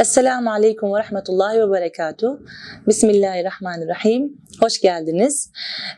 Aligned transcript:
Esselamu 0.00 0.50
Aleyküm 0.50 0.94
ve 0.94 0.98
Rahmetullahi 0.98 1.58
ve 1.58 1.72
Berekatuhu. 1.72 2.40
Bismillahirrahmanirrahim. 2.86 4.36
Hoş 4.60 4.80
geldiniz. 4.80 5.50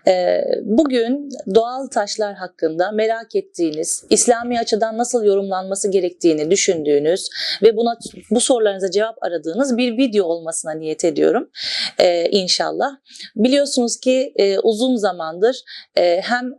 Ee, 0.09 0.45
Bugün 0.63 1.29
doğal 1.55 1.87
taşlar 1.87 2.35
hakkında 2.35 2.91
merak 2.93 3.37
ettiğiniz, 3.37 4.05
İslami 4.11 4.59
açıdan 4.59 4.99
nasıl 4.99 5.25
yorumlanması 5.25 5.91
gerektiğini 5.91 6.51
düşündüğünüz 6.51 7.29
ve 7.63 7.77
buna 7.77 7.99
bu 8.31 8.41
sorularınıza 8.41 8.91
cevap 8.91 9.23
aradığınız 9.23 9.77
bir 9.77 9.97
video 9.97 10.27
olmasına 10.27 10.73
niyet 10.73 11.05
ediyorum 11.05 11.51
ee, 11.99 12.29
inşallah. 12.31 12.91
Biliyorsunuz 13.37 14.01
ki 14.01 14.33
e, 14.37 14.59
uzun 14.59 14.97
zamandır 14.97 15.63
e, 15.97 16.21
hem 16.21 16.55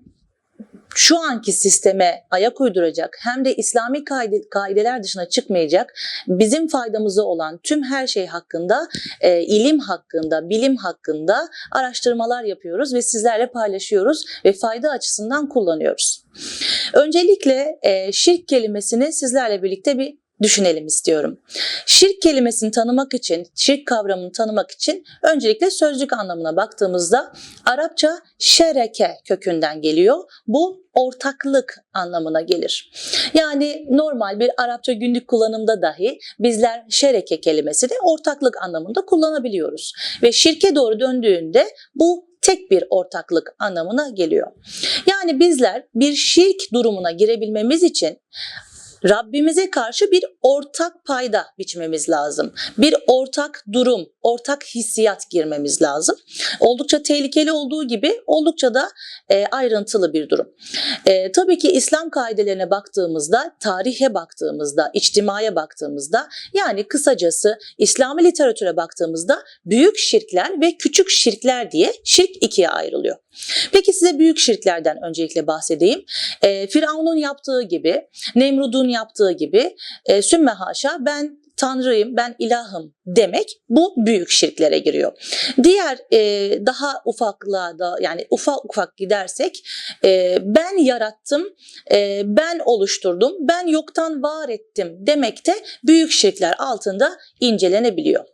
şu 0.96 1.20
anki 1.20 1.52
sisteme 1.52 2.24
ayak 2.32 2.62
uyduracak 2.62 3.18
hem 3.20 3.46
de 3.46 3.56
İslami 3.56 4.04
kaide, 4.04 4.42
kaideler 4.52 5.04
dışına 5.04 5.30
çıkmayacak 5.30 5.94
bizim 6.28 6.68
faydamıza 6.68 7.24
olan 7.24 7.60
tüm 7.64 7.84
her 7.84 8.08
şey 8.08 8.26
hakkında, 8.26 8.88
e, 9.22 9.42
ilim 9.42 9.80
hakkında, 9.80 10.50
bilim 10.50 10.76
hakkında 10.76 11.50
araştırmalar 11.72 12.44
yapıyoruz 12.44 12.94
ve 12.94 13.02
sizlerle 13.02 13.52
paylaşıyoruz 13.52 14.26
ve 14.46 14.54
fayda 14.54 14.90
açısından 14.90 15.50
kullanıyoruz. 15.50 16.24
Öncelikle 16.94 17.80
e, 17.82 18.12
şirk 18.12 18.48
kelimesini 18.48 19.14
sizlerle 19.14 19.64
birlikte 19.64 19.98
bir 19.98 20.23
düşünelim 20.44 20.88
istiyorum. 20.88 21.40
Şirk 21.86 22.22
kelimesini 22.22 22.72
tanımak 22.72 23.14
için, 23.14 23.48
şirk 23.56 23.88
kavramını 23.88 24.32
tanımak 24.32 24.72
için 24.72 25.04
öncelikle 25.24 25.72
sözcük 25.72 26.14
anlamına 26.14 26.56
baktığımızda 26.56 27.34
Arapça 27.66 28.20
şereke 28.40 29.18
kökünden 29.26 29.82
geliyor. 29.82 30.24
Bu 30.48 30.84
ortaklık 30.94 31.78
anlamına 31.94 32.42
gelir. 32.42 32.92
Yani 33.34 33.88
normal 33.90 34.40
bir 34.40 34.52
Arapça 34.58 34.94
günlük 34.94 35.28
kullanımda 35.28 35.82
dahi 35.82 36.20
bizler 36.40 36.86
şereke 36.90 37.42
kelimesini 37.42 37.94
ortaklık 38.04 38.62
anlamında 38.62 39.02
kullanabiliyoruz. 39.06 39.94
Ve 40.24 40.32
şirke 40.32 40.76
doğru 40.76 41.00
döndüğünde 41.00 41.68
bu 41.96 42.34
tek 42.42 42.72
bir 42.72 42.84
ortaklık 42.90 43.56
anlamına 43.60 44.10
geliyor. 44.10 44.52
Yani 45.08 45.40
bizler 45.40 45.84
bir 45.96 46.14
şirk 46.14 46.74
durumuna 46.74 47.12
girebilmemiz 47.12 47.84
için 47.84 48.18
Rabbimize 49.10 49.70
karşı 49.70 50.12
bir 50.12 50.26
ortak 50.42 51.06
payda 51.06 51.46
biçmemiz 51.58 52.10
lazım. 52.10 52.54
Bir 52.78 52.96
ortak 53.08 53.66
durum, 53.72 54.06
ortak 54.22 54.64
hissiyat 54.64 55.30
girmemiz 55.30 55.82
lazım. 55.82 56.16
Oldukça 56.60 57.04
tehlikeli 57.04 57.52
olduğu 57.52 57.88
gibi 57.88 58.22
oldukça 58.28 58.74
da 58.74 58.90
e, 59.30 59.46
ayrıntılı 59.46 60.14
bir 60.14 60.30
durum. 60.30 60.48
E, 61.06 61.32
tabii 61.32 61.58
ki 61.58 61.72
İslam 61.72 62.10
kaidelerine 62.10 62.70
baktığımızda, 62.70 63.56
tarihe 63.60 64.14
baktığımızda, 64.14 64.92
içtimaya 64.94 65.56
baktığımızda 65.56 66.30
yani 66.54 66.88
kısacası 66.88 67.58
İslami 67.78 68.24
literatüre 68.24 68.78
baktığımızda 68.78 69.44
büyük 69.66 69.98
şirkler 69.98 70.62
ve 70.62 70.78
küçük 70.78 71.10
şirkler 71.10 71.72
diye 71.72 71.94
şirk 72.04 72.44
ikiye 72.44 72.70
ayrılıyor. 72.70 73.23
Peki 73.72 73.94
size 73.94 74.20
büyük 74.20 74.40
şirklerden 74.40 74.98
öncelikle 75.04 75.48
bahsedeyim. 75.48 76.06
E, 76.42 76.68
Firavun'un 76.68 77.18
yaptığı 77.18 77.62
gibi, 77.62 78.08
Nemrud'un 78.36 78.88
yaptığı 78.90 79.32
gibi 79.32 79.76
e, 80.06 80.22
sümme 80.22 80.52
haşa 80.52 80.98
ben 81.00 81.44
Tanrıyım, 81.58 82.18
ben 82.18 82.36
ilahım 82.40 82.96
demek 83.06 83.62
bu 83.70 83.94
büyük 83.98 84.30
şirklere 84.30 84.80
giriyor. 84.80 85.12
Diğer 85.64 85.98
e, 86.14 86.20
daha 86.66 87.02
ufaklığa 87.06 87.80
da 87.80 87.98
yani 88.02 88.28
ufak 88.30 88.66
ufak 88.66 88.98
gidersek 88.98 89.70
e, 90.04 90.38
ben 90.42 90.78
yarattım, 90.78 91.48
e, 91.92 92.22
ben 92.26 92.60
oluşturdum, 92.66 93.34
ben 93.40 93.68
yoktan 93.68 94.24
var 94.24 94.50
ettim 94.50 94.98
demek 95.00 95.46
de 95.46 95.54
büyük 95.88 96.12
şirkler 96.12 96.56
altında 96.60 97.18
incelenebiliyor. 97.40 98.33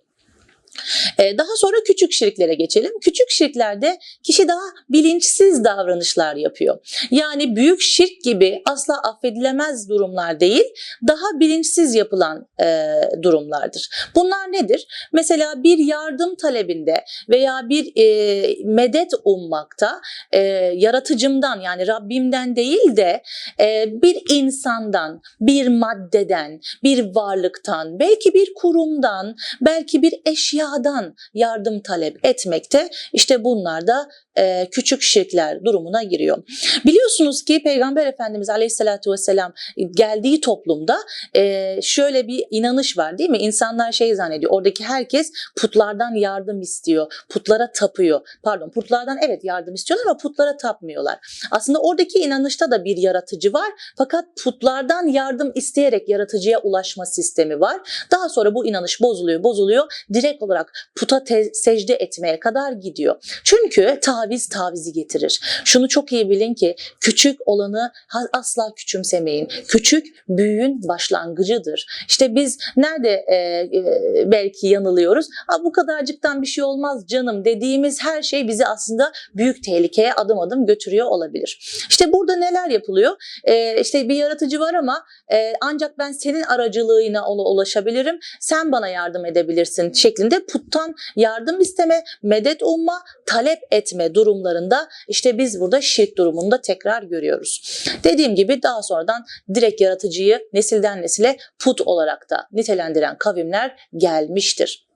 Ee, 1.18 1.38
Daha 1.38 1.56
sonra 1.58 1.78
küçük 1.88 2.12
şirklere 2.12 2.54
geçelim. 2.54 2.92
Küçük 3.02 3.30
şirklerde 3.30 4.00
kişi 4.24 4.48
daha 4.48 4.64
bilinçsiz 4.90 5.64
davranışlar 5.64 6.36
yapıyor. 6.36 6.78
Yani 7.12 7.56
büyük 7.56 7.82
şirk 7.82 8.24
gibi 8.24 8.62
asla 8.66 9.02
affedilemez 9.02 9.90
durumlar 9.90 10.40
değil, 10.40 10.64
daha 11.08 11.40
bilinçsiz 11.40 11.96
yapılan 11.96 12.48
e, 12.62 12.96
durumlardır. 13.22 13.90
Bunlar 14.16 14.52
nedir? 14.52 14.88
Mesela 15.14 15.64
bir 15.64 15.78
yardım 15.78 16.36
talebinde 16.36 17.04
veya 17.30 17.62
bir 17.70 17.92
e, 17.96 18.56
medet 18.64 19.12
ummakta 19.24 20.02
e, 20.32 20.40
yaratıcımdan 20.76 21.60
yani 21.60 21.88
Rabbimden 21.88 22.56
değil 22.56 22.96
de 22.96 23.24
e, 23.60 23.86
bir 24.02 24.18
insandan, 24.30 25.22
bir 25.42 25.68
maddeden, 25.68 26.60
bir 26.84 27.16
varlıktan, 27.16 28.00
belki 28.00 28.34
bir 28.34 28.54
kurumdan, 28.54 29.36
belki 29.62 30.02
bir 30.02 30.14
eşyadan 30.60 31.16
yardım 31.34 31.82
talep 31.82 32.26
etmekte 32.26 32.90
işte 33.14 33.44
bunlar 33.44 33.88
da 33.88 34.10
e, 34.38 34.68
küçük 34.72 35.02
şirkler 35.02 35.66
durumuna 35.66 36.04
giriyor. 36.04 36.44
Biliyorsunuz 36.86 37.44
ki 37.44 37.64
Peygamber 37.64 38.08
Efendimiz 38.08 38.50
Aleyhisselatü 38.50 39.12
Vesselam 39.12 39.54
geldiği 39.92 40.42
toplumda 40.42 40.98
e, 41.36 41.76
şöyle 41.82 42.28
bir 42.28 42.46
inanış 42.52 42.98
var 42.98 43.18
değil 43.18 43.30
mi? 43.30 43.38
İnsanlar 43.38 43.92
şey 43.92 44.16
zannediyor 44.16 44.52
oradaki 44.52 44.84
herkes 44.84 45.32
putlardan 45.58 46.16
yardım 46.16 46.62
istiyor, 46.62 47.24
putlara 47.30 47.72
tapıyor. 47.72 48.22
Pardon 48.44 48.70
putlardan 48.70 49.18
evet 49.26 49.44
yardım 49.44 49.74
istiyorlar 49.74 50.06
ama 50.06 50.18
putlara 50.18 50.58
tapmıyorlar. 50.58 51.18
Aslında 51.52 51.80
oradaki 51.80 52.20
inanışta 52.20 52.72
da 52.72 52.86
bir 52.86 52.98
yaratıcı 52.98 53.54
var 53.54 53.70
fakat 53.98 54.26
putlardan 54.44 55.08
yardım 55.08 55.52
isteyerek 55.56 56.10
yaratıcıya 56.10 56.60
ulaşma 56.60 57.06
sistemi 57.06 57.60
var. 57.60 58.06
Daha 58.12 58.30
sonra 58.30 58.56
bu 58.56 58.66
inanış 58.66 59.02
bozuluyor, 59.02 59.44
bozuluyor. 59.44 60.06
Direkt 60.14 60.42
olarak 60.50 60.72
puta 60.96 61.24
secde 61.54 61.94
etmeye 61.94 62.40
kadar 62.40 62.72
gidiyor. 62.72 63.16
Çünkü 63.44 64.00
taviz 64.02 64.50
tavizi 64.50 64.94
getirir. 64.94 65.40
Şunu 65.66 65.88
çok 65.88 66.12
iyi 66.12 66.30
bilin 66.30 66.54
ki 66.54 66.76
küçük 67.02 67.40
olanı 67.46 67.92
asla 68.34 68.74
küçümsemeyin. 68.76 69.48
Küçük 69.68 70.08
büyüğün 70.30 70.88
başlangıcıdır. 70.88 71.86
İşte 72.08 72.36
biz 72.36 72.58
nerede 72.78 73.26
e, 73.28 73.36
e, 73.36 74.32
belki 74.32 74.68
yanılıyoruz? 74.68 75.28
Ha, 75.48 75.64
bu 75.64 75.72
kadarcıktan 75.72 76.42
bir 76.42 76.48
şey 76.48 76.64
olmaz 76.64 77.08
canım 77.08 77.46
dediğimiz 77.46 78.04
her 78.04 78.22
şey 78.22 78.48
bizi 78.48 78.66
aslında 78.66 79.12
büyük 79.36 79.64
tehlikeye 79.64 80.14
adım 80.14 80.40
adım 80.40 80.66
götürüyor 80.66 81.06
olabilir. 81.08 81.60
İşte 81.90 82.14
burada 82.14 82.36
neler 82.36 82.70
yapılıyor? 82.70 83.16
E, 83.44 83.82
işte 83.82 84.10
bir 84.10 84.16
yaratıcı 84.16 84.60
var 84.60 84.74
ama 84.74 85.06
e, 85.34 85.54
ancak 85.62 85.98
ben 85.98 86.12
senin 86.12 86.42
aracılığına 86.42 87.30
ulaşabilirim. 87.30 88.20
Sen 88.40 88.72
bana 88.72 88.88
yardım 88.88 89.26
edebilirsin 89.26 89.94
şeklinde 89.94 90.39
puttan 90.46 90.96
yardım 91.16 91.60
isteme, 91.60 92.04
medet 92.24 92.64
umma, 92.64 93.02
talep 93.26 93.60
etme 93.72 94.16
durumlarında 94.16 94.90
işte 95.08 95.38
biz 95.38 95.60
burada 95.60 95.82
şirk 95.82 96.18
durumunda 96.18 96.62
tekrar 96.62 97.04
görüyoruz. 97.04 97.86
Dediğim 98.04 98.36
gibi 98.36 98.64
daha 98.64 98.84
sonradan 98.84 99.26
direkt 99.56 99.82
yaratıcıyı 99.82 100.40
nesilden 100.54 101.02
nesile 101.02 101.38
put 101.60 101.82
olarak 101.82 102.30
da 102.30 102.48
nitelendiren 102.52 103.18
kavimler 103.18 103.90
gelmiştir. 103.98 104.89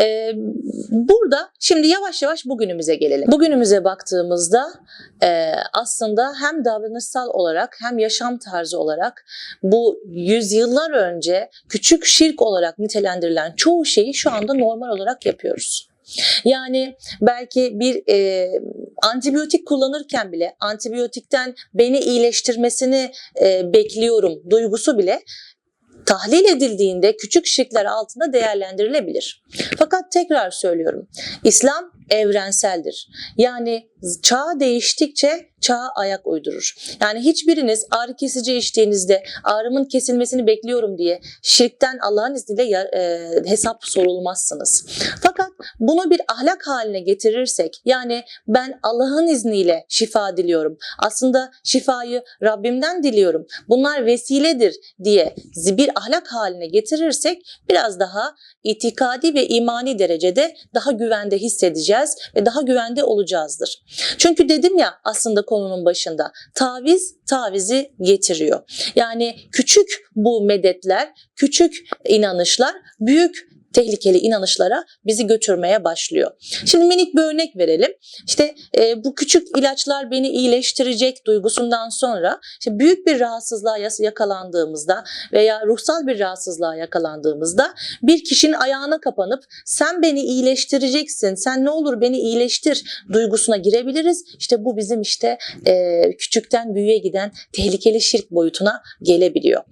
Ee, 0.00 0.32
burada 0.90 1.50
şimdi 1.60 1.86
yavaş 1.86 2.22
yavaş 2.22 2.46
bugünümüze 2.46 2.94
gelelim. 2.94 3.32
Bugünümüze 3.32 3.84
baktığımızda 3.84 4.72
e, 5.22 5.52
aslında 5.72 6.32
hem 6.40 6.64
davranışsal 6.64 7.28
olarak 7.28 7.76
hem 7.82 7.98
yaşam 7.98 8.38
tarzı 8.38 8.78
olarak 8.78 9.24
bu 9.62 10.00
yüzyıllar 10.06 10.90
önce 10.90 11.50
küçük 11.68 12.04
şirk 12.04 12.42
olarak 12.42 12.78
nitelendirilen 12.78 13.52
çoğu 13.56 13.84
şeyi 13.84 14.14
şu 14.14 14.30
anda 14.30 14.54
normal 14.54 14.88
olarak 14.88 15.26
yapıyoruz. 15.26 15.90
Yani 16.44 16.96
belki 17.20 17.80
bir 17.80 18.02
e, 18.08 18.48
antibiyotik 19.02 19.66
kullanırken 19.66 20.32
bile 20.32 20.56
antibiyotikten 20.60 21.54
beni 21.74 21.98
iyileştirmesini 21.98 23.12
e, 23.42 23.72
bekliyorum 23.72 24.50
duygusu 24.50 24.98
bile 24.98 25.20
tahlil 26.10 26.44
edildiğinde 26.44 27.16
küçük 27.16 27.46
şirkler 27.46 27.84
altında 27.84 28.32
değerlendirilebilir. 28.32 29.42
Fakat 29.78 30.12
tekrar 30.12 30.50
söylüyorum. 30.50 31.08
İslam 31.44 31.92
evrenseldir. 32.10 33.08
Yani 33.36 33.88
çağ 34.22 34.46
değiştikçe 34.60 35.50
çağa 35.60 35.88
ayak 35.96 36.26
uydurur. 36.26 36.74
Yani 37.00 37.20
hiçbiriniz 37.20 37.86
ağrı 37.90 38.16
kesici 38.16 38.56
içtiğinizde 38.56 39.22
ağrımın 39.44 39.84
kesilmesini 39.84 40.46
bekliyorum 40.46 40.98
diye 40.98 41.20
şirkten 41.42 41.98
Allah'ın 42.02 42.34
izniyle 42.34 42.62
e, 42.78 43.50
hesap 43.50 43.84
sorulmazsınız. 43.84 44.86
Fakat 45.22 45.39
bunu 45.80 46.10
bir 46.10 46.20
ahlak 46.28 46.66
haline 46.66 47.00
getirirsek 47.00 47.80
yani 47.84 48.24
ben 48.48 48.78
Allah'ın 48.82 49.26
izniyle 49.26 49.84
şifa 49.88 50.36
diliyorum. 50.36 50.78
Aslında 50.98 51.50
şifayı 51.64 52.22
Rabbimden 52.42 53.02
diliyorum. 53.02 53.46
Bunlar 53.68 54.06
vesiledir 54.06 54.76
diye 55.04 55.34
bir 55.56 55.90
ahlak 55.94 56.28
haline 56.32 56.66
getirirsek 56.66 57.42
biraz 57.70 58.00
daha 58.00 58.34
itikadi 58.64 59.34
ve 59.34 59.46
imani 59.46 59.98
derecede 59.98 60.56
daha 60.74 60.92
güvende 60.92 61.38
hissedeceğiz 61.38 62.16
ve 62.36 62.46
daha 62.46 62.62
güvende 62.62 63.04
olacağızdır. 63.04 63.82
Çünkü 64.18 64.48
dedim 64.48 64.78
ya 64.78 64.94
aslında 65.04 65.42
konunun 65.44 65.84
başında 65.84 66.32
taviz 66.54 67.14
tavizi 67.28 67.92
getiriyor. 68.00 68.90
Yani 68.94 69.36
küçük 69.52 69.88
bu 70.14 70.44
medetler, 70.44 71.08
küçük 71.36 71.74
inanışlar 72.08 72.74
büyük 73.00 73.49
tehlikeli 73.74 74.18
inanışlara 74.18 74.84
bizi 75.06 75.26
götürmeye 75.26 75.84
başlıyor. 75.84 76.30
Şimdi 76.66 76.84
minik 76.84 77.14
bir 77.16 77.22
örnek 77.22 77.56
verelim. 77.56 77.92
İşte 78.26 78.54
e, 78.78 79.04
bu 79.04 79.14
küçük 79.14 79.58
ilaçlar 79.58 80.10
beni 80.10 80.28
iyileştirecek 80.28 81.26
duygusundan 81.26 81.88
sonra 81.88 82.40
işte 82.60 82.78
büyük 82.78 83.06
bir 83.06 83.20
rahatsızlığa 83.20 83.76
yakalandığımızda 83.98 85.04
veya 85.32 85.66
ruhsal 85.66 86.06
bir 86.06 86.18
rahatsızlığa 86.18 86.76
yakalandığımızda 86.76 87.74
bir 88.02 88.24
kişinin 88.24 88.52
ayağına 88.52 89.00
kapanıp 89.00 89.44
sen 89.64 90.02
beni 90.02 90.20
iyileştireceksin, 90.20 91.34
sen 91.34 91.64
ne 91.64 91.70
olur 91.70 92.00
beni 92.00 92.18
iyileştir 92.18 93.04
duygusuna 93.12 93.56
girebiliriz. 93.56 94.24
İşte 94.38 94.64
bu 94.64 94.76
bizim 94.76 95.00
işte 95.00 95.38
e, 95.66 96.02
küçükten 96.18 96.74
büyüğe 96.74 96.98
giden 96.98 97.32
tehlikeli 97.52 98.00
şirk 98.00 98.30
boyutuna 98.30 98.82
gelebiliyor. 99.02 99.62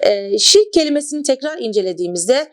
E, 0.00 0.38
şirk 0.38 0.72
kelimesini 0.72 1.22
tekrar 1.22 1.58
incelediğimizde 1.58 2.50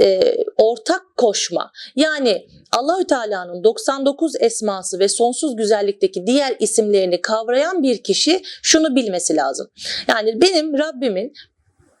e, 0.00 0.36
ortak 0.58 1.02
koşma. 1.16 1.72
Yani 1.96 2.46
Allahü 2.72 3.06
Teala'nın 3.06 3.64
99 3.64 4.32
esması 4.40 4.98
ve 4.98 5.08
sonsuz 5.08 5.56
güzellikteki 5.56 6.26
diğer 6.26 6.56
isimlerini 6.60 7.20
kavrayan 7.20 7.82
bir 7.82 8.02
kişi 8.02 8.42
şunu 8.62 8.96
bilmesi 8.96 9.36
lazım. 9.36 9.70
Yani 10.08 10.40
benim 10.42 10.78
Rabbimin 10.78 11.32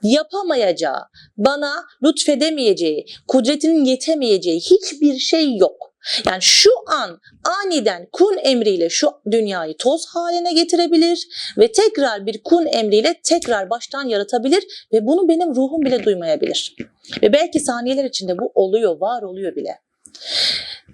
yapamayacağı, 0.02 1.00
bana 1.36 1.84
lütfedemeyeceği, 2.04 3.06
kudretinin 3.28 3.84
yetemeyeceği 3.84 4.60
hiçbir 4.60 5.18
şey 5.18 5.56
yok. 5.56 5.81
Yani 6.26 6.42
şu 6.42 6.70
an 6.86 7.20
aniden 7.64 8.08
kun 8.12 8.38
emriyle 8.44 8.90
şu 8.90 9.10
dünyayı 9.30 9.76
toz 9.78 10.06
haline 10.06 10.52
getirebilir 10.52 11.28
ve 11.58 11.72
tekrar 11.72 12.26
bir 12.26 12.42
kun 12.42 12.66
emriyle 12.66 13.20
tekrar 13.24 13.70
baştan 13.70 14.08
yaratabilir 14.08 14.86
ve 14.92 15.06
bunu 15.06 15.28
benim 15.28 15.54
ruhum 15.54 15.82
bile 15.82 16.04
duymayabilir. 16.04 16.76
Ve 17.22 17.32
belki 17.32 17.60
saniyeler 17.60 18.04
içinde 18.04 18.38
bu 18.38 18.52
oluyor, 18.54 19.00
var 19.00 19.22
oluyor 19.22 19.56
bile. 19.56 19.78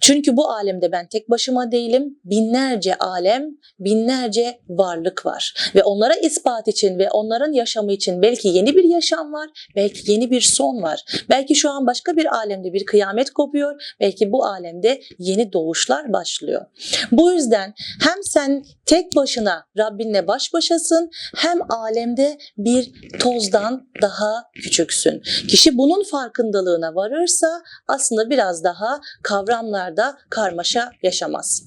Çünkü 0.00 0.37
bu 0.37 0.50
alemde 0.50 0.93
ben 0.93 1.09
tek 1.09 1.31
başıma 1.31 1.73
değilim. 1.73 2.19
Binlerce 2.25 2.95
alem, 2.95 3.45
binlerce 3.79 4.61
varlık 4.69 5.27
var. 5.27 5.71
Ve 5.75 5.83
onlara 5.83 6.15
ispat 6.15 6.69
için 6.69 6.99
ve 6.99 7.11
onların 7.11 7.53
yaşamı 7.53 7.93
için 7.93 8.23
belki 8.23 8.49
yeni 8.49 8.77
bir 8.77 8.85
yaşam 8.85 9.33
var, 9.33 9.49
belki 9.77 10.12
yeni 10.12 10.31
bir 10.31 10.41
son 10.41 10.83
var. 10.83 11.25
Belki 11.31 11.55
şu 11.55 11.71
an 11.71 11.87
başka 11.87 12.17
bir 12.17 12.35
alemde 12.35 12.73
bir 12.73 12.85
kıyamet 12.87 13.31
kopuyor, 13.31 13.95
belki 14.00 14.33
bu 14.33 14.45
alemde 14.45 15.00
yeni 15.19 15.53
doğuşlar 15.53 16.12
başlıyor. 16.12 16.67
Bu 17.12 17.33
yüzden 17.33 17.75
hem 18.05 18.23
sen 18.23 18.65
tek 18.88 19.17
başına 19.17 19.67
Rabbinle 19.79 20.26
baş 20.26 20.52
başasın, 20.52 21.11
hem 21.37 21.73
alemde 21.73 22.38
bir 22.58 22.93
tozdan 23.20 23.88
daha 24.02 24.44
küçüksün. 24.55 25.23
Kişi 25.49 25.79
bunun 25.79 26.05
farkındalığına 26.05 26.94
varırsa 26.94 27.62
aslında 27.88 28.31
biraz 28.31 28.64
daha 28.64 29.00
kavramlarda 29.23 30.19
karmaşa 30.31 30.90
yaşamaz. 31.02 31.62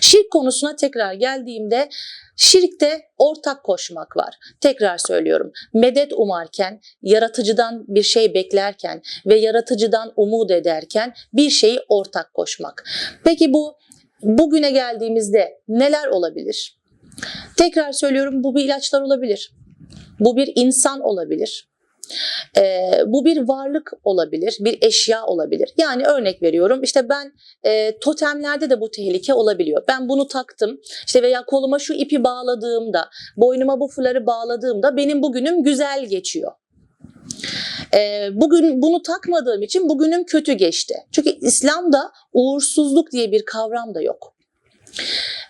Şirk 0.00 0.30
konusuna 0.30 0.76
tekrar 0.76 1.12
geldiğimde 1.12 1.88
şirkte 2.36 3.02
ortak 3.18 3.64
koşmak 3.64 4.16
var. 4.16 4.38
Tekrar 4.60 4.98
söylüyorum. 4.98 5.52
Medet 5.74 6.12
umarken, 6.12 6.80
yaratıcıdan 7.02 7.84
bir 7.88 8.02
şey 8.02 8.34
beklerken 8.34 9.02
ve 9.26 9.38
yaratıcıdan 9.38 10.12
umut 10.16 10.50
ederken 10.50 11.14
bir 11.32 11.50
şeyi 11.50 11.80
ortak 11.88 12.34
koşmak. 12.34 12.84
Peki 13.24 13.52
bu 13.52 13.76
bugüne 14.24 14.70
geldiğimizde 14.70 15.60
neler 15.68 16.08
olabilir? 16.08 16.78
Tekrar 17.56 17.92
söylüyorum 17.92 18.44
bu 18.44 18.54
bir 18.54 18.64
ilaçlar 18.64 19.02
olabilir. 19.02 19.52
Bu 20.20 20.36
bir 20.36 20.52
insan 20.54 21.00
olabilir. 21.00 21.68
Ee, 22.58 22.90
bu 23.06 23.24
bir 23.24 23.48
varlık 23.48 23.92
olabilir, 24.04 24.56
bir 24.60 24.78
eşya 24.82 25.26
olabilir. 25.26 25.74
Yani 25.76 26.04
örnek 26.04 26.42
veriyorum 26.42 26.82
işte 26.82 27.08
ben 27.08 27.32
e, 27.66 27.98
totemlerde 27.98 28.70
de 28.70 28.80
bu 28.80 28.90
tehlike 28.90 29.34
olabiliyor. 29.34 29.82
Ben 29.88 30.08
bunu 30.08 30.28
taktım 30.28 30.80
işte 31.06 31.22
veya 31.22 31.44
koluma 31.44 31.78
şu 31.78 31.94
ipi 31.94 32.24
bağladığımda, 32.24 33.08
boynuma 33.36 33.80
bu 33.80 33.88
fuları 33.88 34.26
bağladığımda 34.26 34.96
benim 34.96 35.22
bugünüm 35.22 35.62
güzel 35.62 36.06
geçiyor. 36.06 36.52
Bugün 38.32 38.82
bunu 38.82 39.02
takmadığım 39.02 39.62
için 39.62 39.88
bugünüm 39.88 40.24
kötü 40.24 40.52
geçti. 40.52 40.94
Çünkü 41.12 41.30
İslam'da 41.30 42.12
uğursuzluk 42.32 43.12
diye 43.12 43.32
bir 43.32 43.44
kavram 43.44 43.94
da 43.94 44.02
yok. 44.02 44.34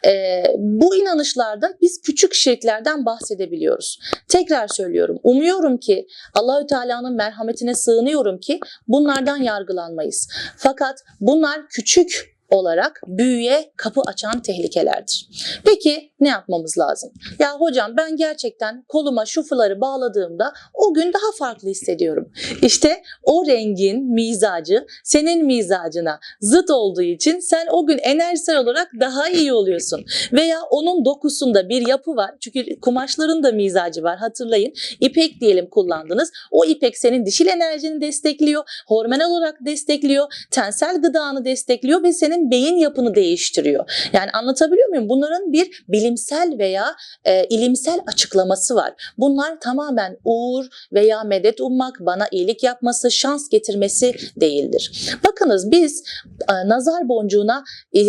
Ee, 0.06 0.42
bu 0.58 0.96
inanışlarda 0.96 1.74
biz 1.80 2.00
küçük 2.00 2.34
şirklerden 2.34 3.06
bahsedebiliyoruz. 3.06 3.98
Tekrar 4.28 4.68
söylüyorum. 4.68 5.18
Umuyorum 5.22 5.78
ki 5.78 6.06
Allahü 6.34 6.66
Teala'nın 6.66 7.16
merhametine 7.16 7.74
sığınıyorum 7.74 8.38
ki 8.38 8.60
bunlardan 8.88 9.36
yargılanmayız. 9.36 10.28
Fakat 10.56 10.98
bunlar 11.20 11.68
küçük 11.68 12.33
olarak 12.50 13.00
büyüye 13.06 13.72
kapı 13.76 14.00
açan 14.06 14.42
tehlikelerdir. 14.42 15.28
Peki 15.64 16.12
ne 16.20 16.28
yapmamız 16.28 16.78
lazım? 16.78 17.12
Ya 17.38 17.52
hocam 17.58 17.96
ben 17.96 18.16
gerçekten 18.16 18.84
koluma 18.88 19.26
şu 19.26 19.42
fuları 19.42 19.80
bağladığımda 19.80 20.52
o 20.74 20.94
gün 20.94 21.12
daha 21.12 21.32
farklı 21.38 21.68
hissediyorum. 21.68 22.32
İşte 22.62 23.02
o 23.22 23.46
rengin 23.46 24.14
mizacı 24.14 24.86
senin 25.04 25.46
mizacına 25.46 26.20
zıt 26.40 26.70
olduğu 26.70 27.02
için 27.02 27.40
sen 27.40 27.66
o 27.70 27.86
gün 27.86 27.98
enerjisel 27.98 28.58
olarak 28.58 28.90
daha 29.00 29.28
iyi 29.28 29.52
oluyorsun. 29.52 30.04
Veya 30.32 30.58
onun 30.70 31.04
dokusunda 31.04 31.68
bir 31.68 31.86
yapı 31.86 32.16
var. 32.16 32.30
Çünkü 32.40 32.80
kumaşların 32.80 33.42
da 33.42 33.52
mizacı 33.52 34.02
var 34.02 34.18
hatırlayın. 34.18 34.72
İpek 35.00 35.40
diyelim 35.40 35.66
kullandınız. 35.70 36.32
O 36.50 36.64
ipek 36.64 36.98
senin 36.98 37.26
dişil 37.26 37.46
enerjini 37.46 38.00
destekliyor. 38.00 38.62
Hormonal 38.86 39.30
olarak 39.30 39.56
destekliyor. 39.60 40.46
Tensel 40.50 41.02
gıdanı 41.02 41.44
destekliyor 41.44 42.02
ve 42.02 42.12
senin 42.12 42.33
beyin 42.50 42.76
yapını 42.76 43.14
değiştiriyor. 43.14 44.08
Yani 44.12 44.30
anlatabiliyor 44.30 44.88
muyum? 44.88 45.08
Bunların 45.08 45.52
bir 45.52 45.84
bilimsel 45.88 46.58
veya 46.58 46.96
e, 47.24 47.44
ilimsel 47.44 48.00
açıklaması 48.06 48.74
var. 48.74 49.14
Bunlar 49.18 49.60
tamamen 49.60 50.18
uğur 50.24 50.64
veya 50.92 51.24
medet 51.24 51.60
ummak, 51.60 51.96
bana 52.00 52.28
iyilik 52.30 52.62
yapması, 52.62 53.10
şans 53.10 53.48
getirmesi 53.48 54.14
değildir. 54.36 55.16
Bakınız 55.24 55.70
biz 55.70 56.04
e, 56.50 56.68
nazar 56.68 57.08
boncuğuna 57.08 57.64
e, 57.92 58.00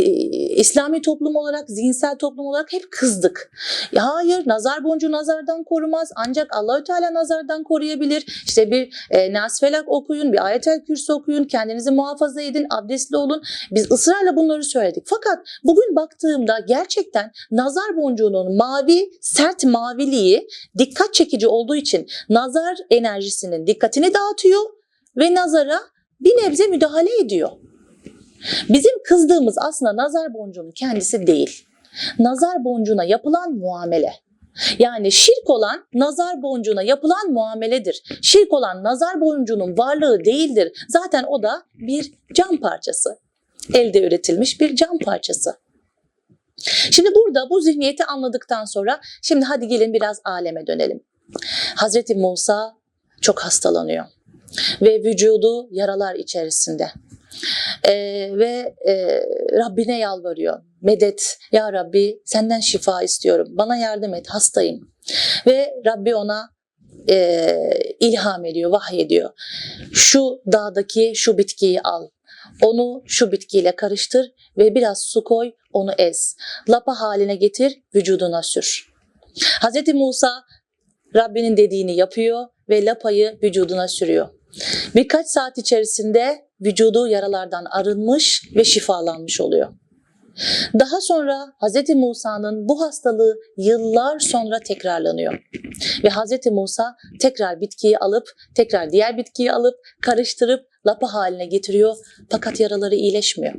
İslami 0.56 1.02
toplum 1.02 1.36
olarak, 1.36 1.70
zihinsel 1.70 2.16
toplum 2.16 2.46
olarak 2.46 2.74
hep 2.74 2.92
kızdık. 2.92 3.52
Ya 3.92 4.14
hayır, 4.14 4.44
nazar 4.48 4.84
boncuğu 4.84 5.12
nazardan 5.12 5.64
korumaz. 5.64 6.10
Ancak 6.16 6.56
Allahü 6.56 6.84
Teala 6.84 7.14
nazardan 7.14 7.64
koruyabilir. 7.64 8.44
İşte 8.48 8.72
bir 8.72 9.08
e, 9.12 9.34
Nas 9.34 9.62
okuyun, 9.86 10.34
bir 10.34 10.46
Ayetel 10.46 10.86
Kürsi 10.86 11.14
okuyun, 11.14 11.44
kendinizi 11.44 11.92
muhafaza 11.92 12.42
edin, 12.42 12.68
abdestli 12.70 13.18
olun. 13.18 13.42
Biz 13.72 13.92
ısrarla 14.16 14.36
bunları 14.36 14.64
söyledik. 14.64 15.04
Fakat 15.06 15.46
bugün 15.64 15.96
baktığımda 15.96 16.60
gerçekten 16.68 17.32
nazar 17.52 17.98
boncuğunun 17.98 18.58
mavi, 18.58 19.12
sert 19.22 19.66
maviliği 19.66 20.48
dikkat 20.78 21.14
çekici 21.14 21.48
olduğu 21.48 21.76
için 21.76 22.08
nazar 22.30 22.78
enerjisinin 22.90 23.68
dikkatini 23.68 24.14
dağıtıyor 24.14 24.62
ve 25.18 25.36
nazara 25.36 25.80
bir 26.20 26.32
nebze 26.32 26.68
müdahale 26.68 27.10
ediyor. 27.22 27.50
Bizim 28.70 29.04
kızdığımız 29.04 29.58
aslında 29.58 29.96
nazar 29.96 30.34
boncuğunun 30.34 30.72
kendisi 30.72 31.28
değil. 31.28 31.66
Nazar 32.20 32.64
boncuğuna 32.64 33.04
yapılan 33.04 33.54
muamele. 33.54 34.14
Yani 34.80 35.12
şirk 35.12 35.50
olan 35.50 35.86
nazar 35.94 36.42
boncuğuna 36.42 36.82
yapılan 36.82 37.32
muameledir. 37.32 38.04
Şirk 38.22 38.54
olan 38.54 38.84
nazar 38.84 39.22
boncuğunun 39.22 39.78
varlığı 39.78 40.26
değildir. 40.26 40.86
Zaten 40.90 41.24
o 41.28 41.44
da 41.44 41.64
bir 41.74 42.14
cam 42.34 42.58
parçası. 42.58 43.25
Elde 43.74 44.02
üretilmiş 44.02 44.62
bir 44.62 44.76
cam 44.76 45.00
parçası. 45.00 45.56
Şimdi 46.92 47.10
burada 47.16 47.50
bu 47.50 47.62
zihniyeti 47.62 48.06
anladıktan 48.06 48.66
sonra 48.66 49.02
şimdi 49.22 49.46
hadi 49.46 49.68
gelin 49.68 49.94
biraz 49.94 50.22
aleme 50.24 50.68
dönelim. 50.68 51.04
Hazreti 51.76 52.16
Musa 52.16 52.74
çok 53.22 53.40
hastalanıyor 53.40 54.06
ve 54.82 55.04
vücudu 55.04 55.68
yaralar 55.72 56.16
içerisinde. 56.16 56.92
Ee, 57.88 58.30
ve 58.34 58.76
e, 58.88 59.22
Rabbine 59.58 60.00
yalvarıyor. 60.00 60.62
Medet 60.82 61.38
ya 61.52 61.74
Rabbi 61.74 62.22
senden 62.26 62.60
şifa 62.60 63.04
istiyorum. 63.04 63.48
Bana 63.50 63.78
yardım 63.78 64.14
et 64.14 64.28
hastayım. 64.30 64.92
Ve 65.48 65.74
Rabbi 65.86 66.16
ona 66.16 66.50
e, 67.10 67.58
ilham 68.00 68.46
ediyor, 68.46 68.72
vahyediyor. 68.72 69.30
Şu 69.94 70.42
dağdaki 70.52 71.12
şu 71.16 71.38
bitkiyi 71.38 71.82
al. 71.82 72.08
Onu 72.62 73.04
şu 73.06 73.32
bitkiyle 73.32 73.76
karıştır 73.76 74.32
ve 74.58 74.76
biraz 74.76 75.04
su 75.04 75.24
koy, 75.24 75.52
onu 75.74 75.92
ez. 75.98 76.36
Lapa 76.70 76.94
haline 76.94 77.36
getir, 77.36 77.82
vücuduna 77.96 78.44
sür. 78.44 78.94
Hz. 79.62 79.94
Musa 79.94 80.44
Rabbinin 81.16 81.58
dediğini 81.58 81.96
yapıyor 81.96 82.46
ve 82.70 82.86
lapayı 82.86 83.40
vücuduna 83.44 83.88
sürüyor. 83.88 84.30
Birkaç 84.96 85.28
saat 85.28 85.58
içerisinde 85.58 86.46
vücudu 86.62 87.08
yaralardan 87.08 87.66
arınmış 87.66 88.44
ve 88.56 88.64
şifalanmış 88.64 89.42
oluyor. 89.42 89.74
Daha 90.80 91.02
sonra 91.02 91.54
Hz. 91.62 91.90
Musa'nın 91.96 92.70
bu 92.70 92.82
hastalığı 92.82 93.36
yıllar 93.58 94.20
sonra 94.20 94.60
tekrarlanıyor. 94.60 95.40
Ve 96.04 96.10
Hz. 96.10 96.52
Musa 96.52 96.96
tekrar 97.20 97.62
bitkiyi 97.62 97.98
alıp, 97.98 98.28
tekrar 98.56 98.92
diğer 98.92 99.18
bitkiyi 99.18 99.52
alıp, 99.52 99.76
karıştırıp 100.02 100.66
lapa 100.88 101.14
haline 101.14 101.46
getiriyor. 101.46 101.96
Fakat 102.30 102.60
yaraları 102.60 102.96
iyileşmiyor. 102.96 103.54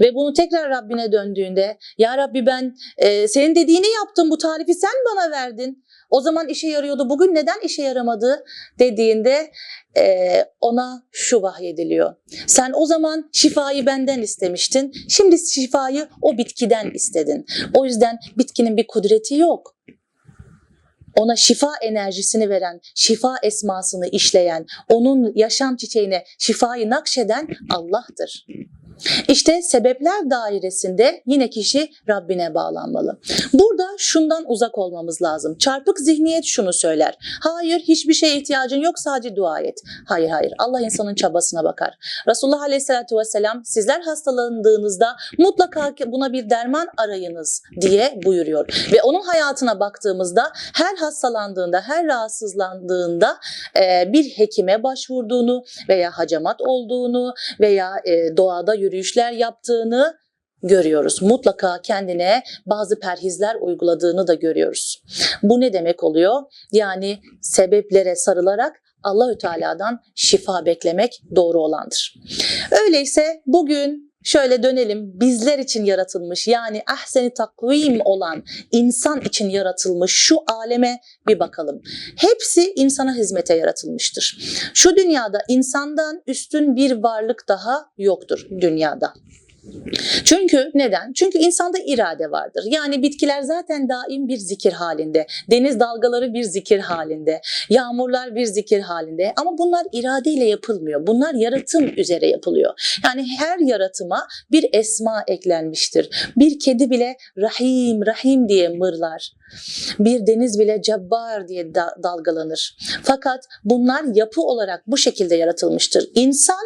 Ve 0.00 0.14
bunu 0.14 0.32
tekrar 0.32 0.70
Rabbine 0.70 1.12
döndüğünde, 1.12 1.78
Ya 1.98 2.16
Rabbi 2.16 2.46
ben 2.46 2.76
e, 2.98 3.28
senin 3.28 3.54
dediğini 3.54 3.86
yaptım, 4.00 4.30
bu 4.30 4.38
tarifi 4.38 4.74
sen 4.74 4.94
bana 5.10 5.30
verdin. 5.30 5.84
O 6.10 6.20
zaman 6.20 6.48
işe 6.48 6.68
yarıyordu, 6.68 7.10
bugün 7.10 7.34
neden 7.34 7.60
işe 7.64 7.82
yaramadı 7.82 8.44
dediğinde 8.78 9.50
e, 9.98 10.44
ona 10.60 11.02
şu 11.12 11.42
vahyediliyor. 11.42 12.14
Sen 12.46 12.72
o 12.74 12.86
zaman 12.86 13.30
şifayı 13.32 13.86
benden 13.86 14.22
istemiştin, 14.22 14.92
şimdi 15.08 15.38
şifayı 15.38 16.08
o 16.22 16.38
bitkiden 16.38 16.90
istedin. 16.90 17.46
O 17.74 17.84
yüzden 17.84 18.18
bitkinin 18.38 18.76
bir 18.76 18.86
kudreti 18.86 19.34
yok. 19.34 19.74
Ona 21.16 21.36
şifa 21.36 21.72
enerjisini 21.82 22.48
veren, 22.48 22.80
şifa 22.94 23.36
esmasını 23.42 24.08
işleyen, 24.08 24.66
onun 24.88 25.32
yaşam 25.34 25.76
çiçeğine 25.76 26.24
şifayı 26.38 26.90
nakşeden 26.90 27.48
Allah'tır. 27.70 28.46
İşte 29.28 29.62
sebepler 29.62 30.30
dairesinde 30.30 31.22
yine 31.26 31.50
kişi 31.50 31.90
Rabbine 32.08 32.54
bağlanmalı. 32.54 33.18
Burada 33.52 33.86
şundan 33.98 34.44
uzak 34.46 34.78
olmamız 34.78 35.22
lazım. 35.22 35.58
Çarpık 35.58 35.98
zihniyet 35.98 36.44
şunu 36.44 36.72
söyler. 36.72 37.14
Hayır 37.42 37.80
hiçbir 37.80 38.14
şeye 38.14 38.36
ihtiyacın 38.36 38.80
yok 38.80 38.98
sadece 38.98 39.36
dua 39.36 39.60
et. 39.60 39.78
Hayır 40.06 40.28
hayır 40.28 40.52
Allah 40.58 40.80
insanın 40.80 41.14
çabasına 41.14 41.64
bakar. 41.64 41.94
Resulullah 42.28 42.62
Aleyhisselatü 42.62 43.16
Vesselam 43.16 43.64
sizler 43.64 44.00
hastalandığınızda 44.00 45.16
mutlaka 45.38 45.94
buna 46.06 46.32
bir 46.32 46.50
derman 46.50 46.88
arayınız 46.96 47.62
diye 47.80 48.20
buyuruyor. 48.24 48.88
Ve 48.92 49.02
onun 49.02 49.22
hayatına 49.22 49.80
baktığımızda 49.80 50.52
her 50.74 50.96
hastalandığında, 50.96 51.80
her 51.80 52.06
rahatsızlandığında 52.06 53.38
bir 54.06 54.24
hekime 54.24 54.82
başvurduğunu 54.82 55.64
veya 55.88 56.10
hacamat 56.10 56.60
olduğunu 56.60 57.34
veya 57.60 57.92
doğada 58.36 58.74
yürüyüşler 58.88 59.32
yaptığını 59.32 60.16
görüyoruz. 60.62 61.22
Mutlaka 61.22 61.80
kendine 61.82 62.42
bazı 62.66 62.98
perhizler 63.00 63.56
uyguladığını 63.60 64.26
da 64.26 64.34
görüyoruz. 64.34 65.02
Bu 65.42 65.60
ne 65.60 65.72
demek 65.72 66.04
oluyor? 66.04 66.42
Yani 66.72 67.18
sebeplere 67.42 68.16
sarılarak 68.16 68.76
Allahü 69.02 69.38
Teala'dan 69.38 70.00
şifa 70.14 70.66
beklemek 70.66 71.22
doğru 71.36 71.60
olandır. 71.60 72.14
Öyleyse 72.84 73.42
bugün 73.46 74.07
şöyle 74.24 74.62
dönelim 74.62 75.20
bizler 75.20 75.58
için 75.58 75.84
yaratılmış 75.84 76.48
yani 76.48 76.82
ahseni 76.86 77.34
takvim 77.34 78.00
olan 78.04 78.44
insan 78.72 79.20
için 79.20 79.48
yaratılmış 79.48 80.12
şu 80.12 80.36
aleme 80.46 81.00
bir 81.28 81.38
bakalım. 81.38 81.82
Hepsi 82.16 82.72
insana 82.76 83.14
hizmete 83.14 83.54
yaratılmıştır. 83.54 84.38
Şu 84.74 84.96
dünyada 84.96 85.38
insandan 85.48 86.22
üstün 86.26 86.76
bir 86.76 86.92
varlık 86.92 87.44
daha 87.48 87.90
yoktur 87.98 88.46
dünyada. 88.60 89.14
Çünkü 90.24 90.70
neden? 90.74 91.12
Çünkü 91.12 91.38
insanda 91.38 91.78
irade 91.86 92.30
vardır. 92.30 92.64
Yani 92.66 93.02
bitkiler 93.02 93.42
zaten 93.42 93.88
daim 93.88 94.28
bir 94.28 94.36
zikir 94.36 94.72
halinde. 94.72 95.26
Deniz 95.50 95.80
dalgaları 95.80 96.34
bir 96.34 96.42
zikir 96.42 96.78
halinde. 96.78 97.40
Yağmurlar 97.68 98.34
bir 98.34 98.44
zikir 98.44 98.80
halinde. 98.80 99.32
Ama 99.36 99.58
bunlar 99.58 99.86
iradeyle 99.92 100.44
yapılmıyor. 100.44 101.06
Bunlar 101.06 101.34
yaratım 101.34 101.92
üzere 101.96 102.26
yapılıyor. 102.26 102.98
Yani 103.04 103.26
her 103.38 103.58
yaratıma 103.58 104.26
bir 104.52 104.66
esma 104.72 105.24
eklenmiştir. 105.26 106.30
Bir 106.36 106.58
kedi 106.58 106.90
bile 106.90 107.16
Rahim, 107.38 108.06
Rahim 108.06 108.48
diye 108.48 108.68
mırlar. 108.68 109.32
Bir 109.98 110.26
deniz 110.26 110.58
bile 110.58 110.82
Cebbar 110.82 111.48
diye 111.48 111.74
da- 111.74 111.94
dalgalanır. 112.02 112.76
Fakat 113.02 113.44
bunlar 113.64 114.04
yapı 114.14 114.40
olarak 114.40 114.82
bu 114.86 114.96
şekilde 114.96 115.36
yaratılmıştır. 115.36 116.10
İnsan 116.14 116.64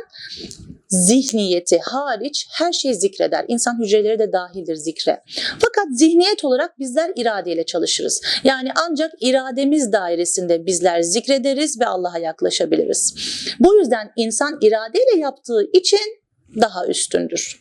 zihniyeti 0.93 1.79
hariç 1.79 2.47
her 2.51 2.73
şey 2.73 2.95
zikreder. 2.95 3.45
İnsan 3.49 3.83
hücreleri 3.83 4.19
de 4.19 4.33
dahildir 4.33 4.77
zikre. 4.77 5.23
Fakat 5.53 5.99
zihniyet 5.99 6.45
olarak 6.45 6.79
bizler 6.79 7.13
iradeyle 7.17 7.67
çalışırız. 7.67 8.21
Yani 8.45 8.69
ancak 8.89 9.13
irademiz 9.21 9.93
dairesinde 9.93 10.67
bizler 10.67 11.03
zikrederiz 11.03 11.81
ve 11.81 11.87
Allah'a 11.87 12.19
yaklaşabiliriz. 12.19 13.15
Bu 13.61 13.75
yüzden 13.75 14.13
insan 14.17 14.59
iradeyle 14.61 15.19
yaptığı 15.19 15.71
için 15.73 16.23
daha 16.61 16.87
üstündür. 16.87 17.61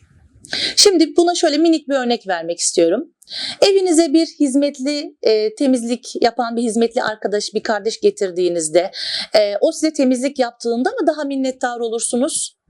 Şimdi 0.76 1.16
buna 1.16 1.34
şöyle 1.34 1.58
minik 1.58 1.88
bir 1.88 1.94
örnek 1.94 2.28
vermek 2.28 2.58
istiyorum. 2.58 3.12
Evinize 3.60 4.12
bir 4.12 4.26
hizmetli 4.26 5.16
e, 5.22 5.54
temizlik 5.54 6.22
yapan 6.22 6.56
bir 6.56 6.62
hizmetli 6.62 7.02
arkadaş, 7.02 7.54
bir 7.54 7.62
kardeş 7.62 8.00
getirdiğinizde 8.00 8.90
e, 9.34 9.54
o 9.60 9.72
size 9.72 9.92
temizlik 9.92 10.38
yaptığında 10.38 10.90
mı 10.90 11.06
daha 11.06 11.24
minnettar 11.24 11.80
olursunuz? 11.80 12.61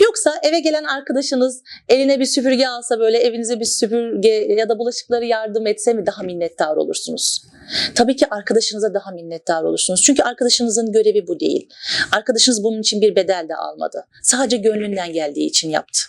Yoksa 0.00 0.34
eve 0.42 0.60
gelen 0.60 0.84
arkadaşınız 0.84 1.62
eline 1.88 2.20
bir 2.20 2.24
süpürge 2.24 2.66
alsa 2.66 3.00
böyle 3.00 3.18
evinize 3.18 3.60
bir 3.60 3.64
süpürge 3.64 4.54
ya 4.58 4.68
da 4.68 4.78
bulaşıkları 4.78 5.24
yardım 5.24 5.66
etse 5.66 5.92
mi 5.92 6.06
daha 6.06 6.22
minnettar 6.22 6.76
olursunuz? 6.76 7.42
Tabii 7.94 8.16
ki 8.16 8.26
arkadaşınıza 8.30 8.94
daha 8.94 9.10
minnettar 9.10 9.62
olursunuz. 9.62 10.02
Çünkü 10.02 10.22
arkadaşınızın 10.22 10.92
görevi 10.92 11.26
bu 11.26 11.40
değil. 11.40 11.68
Arkadaşınız 12.12 12.64
bunun 12.64 12.80
için 12.80 13.00
bir 13.00 13.16
bedel 13.16 13.46
de 13.48 13.56
almadı. 13.56 14.06
Sadece 14.22 14.56
gönlünden 14.56 15.12
geldiği 15.12 15.46
için 15.46 15.70
yaptı. 15.70 16.00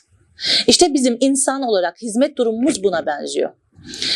İşte 0.68 0.94
bizim 0.94 1.18
insan 1.20 1.62
olarak 1.62 2.02
hizmet 2.02 2.38
durumumuz 2.38 2.84
buna 2.84 3.06
benziyor. 3.06 3.50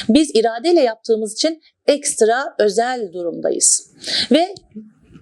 Biz 0.10 0.32
iradeyle 0.36 0.82
yaptığımız 0.82 1.34
için 1.34 1.62
ekstra 1.88 2.56
özel 2.60 3.14
durumdayız. 3.14 3.92
Ve 4.32 4.56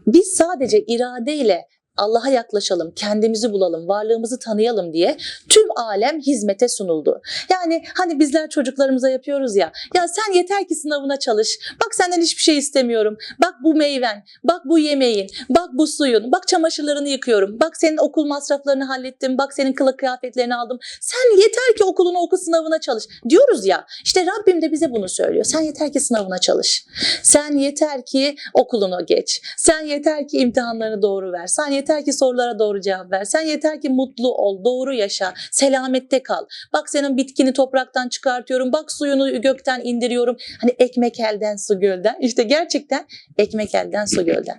biz 0.08 0.28
sadece 0.28 0.80
iradeyle 0.80 1.68
Allah'a 2.00 2.30
yaklaşalım, 2.30 2.94
kendimizi 2.96 3.52
bulalım, 3.52 3.88
varlığımızı 3.88 4.40
tanıyalım 4.40 4.94
diye 4.94 5.18
tüm 5.50 5.78
alem 5.78 6.20
hizmete 6.20 6.68
sunuldu. 6.68 7.22
Yani 7.52 7.84
hani 7.96 8.20
bizler 8.20 8.50
çocuklarımıza 8.50 9.10
yapıyoruz 9.10 9.56
ya, 9.56 9.72
ya 9.96 10.08
sen 10.08 10.34
yeter 10.34 10.68
ki 10.68 10.76
sınavına 10.76 11.20
çalış, 11.20 11.60
bak 11.86 11.96
senden 11.96 12.22
hiçbir 12.22 12.42
şey 12.42 12.58
istemiyorum, 12.58 13.18
bak 13.44 13.54
bu 13.64 13.76
meyven, 13.76 14.24
bak 14.44 14.62
bu 14.66 14.80
yemeğin, 14.80 15.30
bak 15.50 15.70
bu 15.74 15.88
suyun, 15.88 16.32
bak 16.32 16.48
çamaşırlarını 16.48 17.10
yıkıyorum, 17.10 17.60
bak 17.60 17.78
senin 17.78 17.98
okul 17.98 18.26
masraflarını 18.26 18.84
hallettim, 18.84 19.38
bak 19.38 19.54
senin 19.54 19.74
kılık 19.74 20.00
kıyafetlerini 20.00 20.56
aldım, 20.56 20.80
sen 21.02 21.38
yeter 21.38 21.76
ki 21.78 21.84
okulunu 21.84 22.18
oku 22.18 22.38
sınavına 22.38 22.80
çalış. 22.80 23.04
Diyoruz 23.30 23.66
ya, 23.66 23.86
işte 24.04 24.26
Rabbim 24.26 24.62
de 24.62 24.72
bize 24.72 24.92
bunu 24.92 25.10
söylüyor, 25.10 25.46
sen 25.46 25.62
yeter 25.62 25.94
ki 25.94 26.00
sınavına 26.00 26.38
çalış, 26.38 26.86
sen 27.24 27.58
yeter 27.58 28.06
ki 28.06 28.36
okulunu 28.54 29.06
geç, 29.06 29.42
sen 29.58 29.86
yeter 29.86 30.28
ki 30.28 30.38
imtihanlarını 30.38 31.02
doğru 31.02 31.32
ver, 31.32 31.48
sen 31.48 31.72
yeter 31.72 31.89
ki 31.98 32.14
sorulara 32.14 32.60
doğru 32.60 32.82
cevap 32.82 33.12
ver. 33.12 33.24
Sen 33.24 33.42
yeter 33.42 33.82
ki 33.82 33.90
mutlu 33.90 34.36
ol, 34.36 34.64
doğru 34.64 34.94
yaşa, 34.94 35.34
selamette 35.52 36.24
kal. 36.24 36.46
Bak 36.74 36.90
senin 36.90 37.18
bitkini 37.18 37.54
topraktan 37.54 38.10
çıkartıyorum, 38.10 38.74
bak 38.74 38.92
suyunu 38.92 39.42
gökten 39.42 39.82
indiriyorum. 39.84 40.38
Hani 40.62 40.76
ekmek 40.80 41.20
elden 41.20 41.56
su 41.56 41.80
gölden. 41.80 42.18
İşte 42.20 42.44
gerçekten 42.44 43.06
ekmek 43.38 43.76
elden 43.76 44.06
su 44.06 44.26
gölden. 44.26 44.58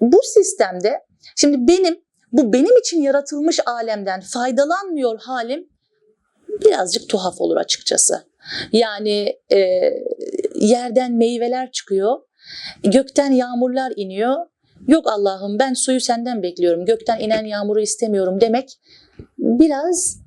Bu 0.00 0.20
sistemde 0.34 1.00
şimdi 1.36 1.56
benim 1.58 2.00
bu 2.32 2.52
benim 2.52 2.78
için 2.78 3.02
yaratılmış 3.02 3.60
alemden 3.66 4.20
faydalanmıyor 4.20 5.20
halim 5.20 5.68
birazcık 6.48 7.08
tuhaf 7.08 7.40
olur 7.40 7.56
açıkçası. 7.56 8.22
Yani 8.72 9.36
e, 9.52 9.58
yerden 10.54 11.12
meyveler 11.12 11.72
çıkıyor, 11.72 12.20
gökten 12.84 13.30
yağmurlar 13.32 13.92
iniyor. 13.96 14.36
Yok 14.88 15.06
Allah'ım 15.06 15.58
ben 15.58 15.74
suyu 15.74 16.00
senden 16.00 16.42
bekliyorum, 16.42 16.84
gökten 16.84 17.20
inen 17.20 17.44
yağmuru 17.44 17.80
istemiyorum 17.80 18.40
demek 18.40 18.78
biraz 19.38 20.18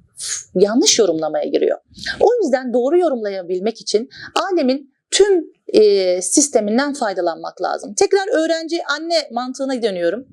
yanlış 0.55 1.00
yorumlamaya 1.00 1.45
giriyor. 1.45 1.77
O 2.19 2.43
yüzden 2.43 2.74
doğru 2.74 2.97
yorumlayabilmek 2.97 3.81
için 3.81 4.09
alemin 4.35 4.93
tüm 5.12 5.45
e, 5.67 6.21
sisteminden 6.21 6.93
faydalanmak 6.93 7.62
lazım. 7.62 7.93
Tekrar 7.93 8.27
öğrenci 8.43 8.85
anne 8.85 9.27
mantığına 9.31 9.81
dönüyorum. 9.81 10.27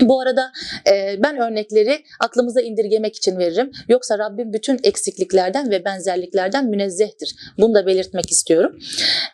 Bu 0.00 0.20
arada 0.20 0.52
e, 0.86 1.22
ben 1.22 1.36
örnekleri 1.36 2.04
aklımıza 2.20 2.60
indirgemek 2.60 3.16
için 3.16 3.38
veririm. 3.38 3.70
Yoksa 3.88 4.18
Rabbim 4.18 4.52
bütün 4.52 4.80
eksikliklerden 4.82 5.70
ve 5.70 5.84
benzerliklerden 5.84 6.66
münezzehtir. 6.66 7.36
Bunu 7.58 7.74
da 7.74 7.86
belirtmek 7.86 8.30
istiyorum. 8.30 8.78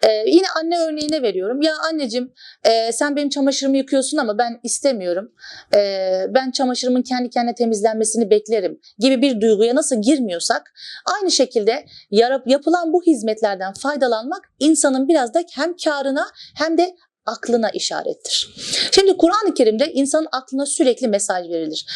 E, 0.06 0.10
yine 0.26 0.46
anne 0.62 0.78
örneğine 0.78 1.22
veriyorum. 1.22 1.62
Ya 1.62 1.72
anneciğim 1.92 2.32
e, 2.64 2.92
sen 2.92 3.16
benim 3.16 3.28
çamaşırımı 3.28 3.76
yıkıyorsun 3.76 4.16
ama 4.18 4.38
ben 4.38 4.60
istemiyorum. 4.62 5.32
E, 5.74 5.80
ben 6.28 6.50
çamaşırımın 6.50 7.02
kendi 7.02 7.30
kendine 7.30 7.54
temizlenmesini 7.54 8.30
beklerim 8.30 8.80
gibi 8.98 9.22
bir 9.22 9.40
duyguya 9.40 9.74
nasıl 9.74 10.02
girmiyorsak 10.02 10.72
aynı 11.20 11.30
şekilde 11.30 11.86
yarap, 12.10 12.46
yapılan 12.46 12.92
bu 12.92 13.02
hizmetlerden 13.02 13.72
faydalanmak 13.72 14.42
insanın 14.58 15.08
biraz 15.08 15.34
da 15.34 15.42
hem 15.54 15.76
karına 15.76 16.26
hem 16.54 16.78
de 16.78 16.96
aklına 17.26 17.70
işarettir. 17.70 18.54
Şimdi 18.92 19.16
Kur'an-ı 19.16 19.54
Kerim'de 19.54 19.92
insanın 19.92 20.28
aklına 20.32 20.66
sürekli 20.66 21.08
mesaj 21.08 21.48
verilir. 21.48 21.86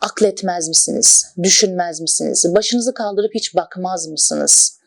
Akletmez 0.00 0.68
misiniz? 0.68 1.26
Düşünmez 1.42 2.00
misiniz? 2.00 2.44
Başınızı 2.54 2.94
kaldırıp 2.94 3.34
hiç 3.34 3.54
bakmaz 3.54 4.06
mısınız? 4.06 4.79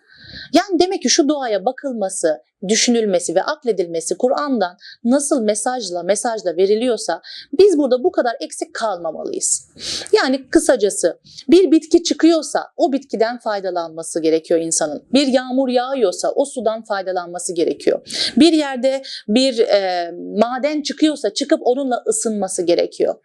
Yani 0.54 0.80
demek 0.80 1.02
ki 1.02 1.10
şu 1.10 1.28
duaya 1.28 1.66
bakılması, 1.66 2.42
düşünülmesi 2.68 3.36
ve 3.36 3.44
akledilmesi 3.44 4.18
Kur'an'dan 4.18 4.78
nasıl 5.04 5.42
mesajla 5.42 6.04
mesajla 6.04 6.58
veriliyorsa 6.58 7.22
biz 7.60 7.78
burada 7.78 8.04
bu 8.04 8.12
kadar 8.12 8.36
eksik 8.40 8.74
kalmamalıyız. 8.74 9.68
Yani 10.14 10.50
kısacası 10.50 11.20
bir 11.50 11.72
bitki 11.72 12.04
çıkıyorsa 12.04 12.68
o 12.78 12.94
bitkiden 12.94 13.40
faydalanması 13.40 14.22
gerekiyor 14.22 14.60
insanın. 14.60 15.04
Bir 15.14 15.28
yağmur 15.28 15.70
yağıyorsa 15.70 16.32
o 16.32 16.46
sudan 16.46 16.84
faydalanması 16.84 17.54
gerekiyor. 17.54 18.02
Bir 18.38 18.54
yerde 18.54 19.02
bir 19.28 19.60
e, 19.60 20.12
maden 20.40 20.82
çıkıyorsa 20.82 21.34
çıkıp 21.34 21.60
onunla 21.64 22.04
ısınması 22.08 22.62
gerekiyor. 22.62 23.16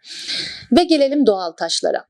Ve 0.77 0.83
gelelim 0.83 1.25
doğal 1.25 1.51
taşlara. 1.51 2.05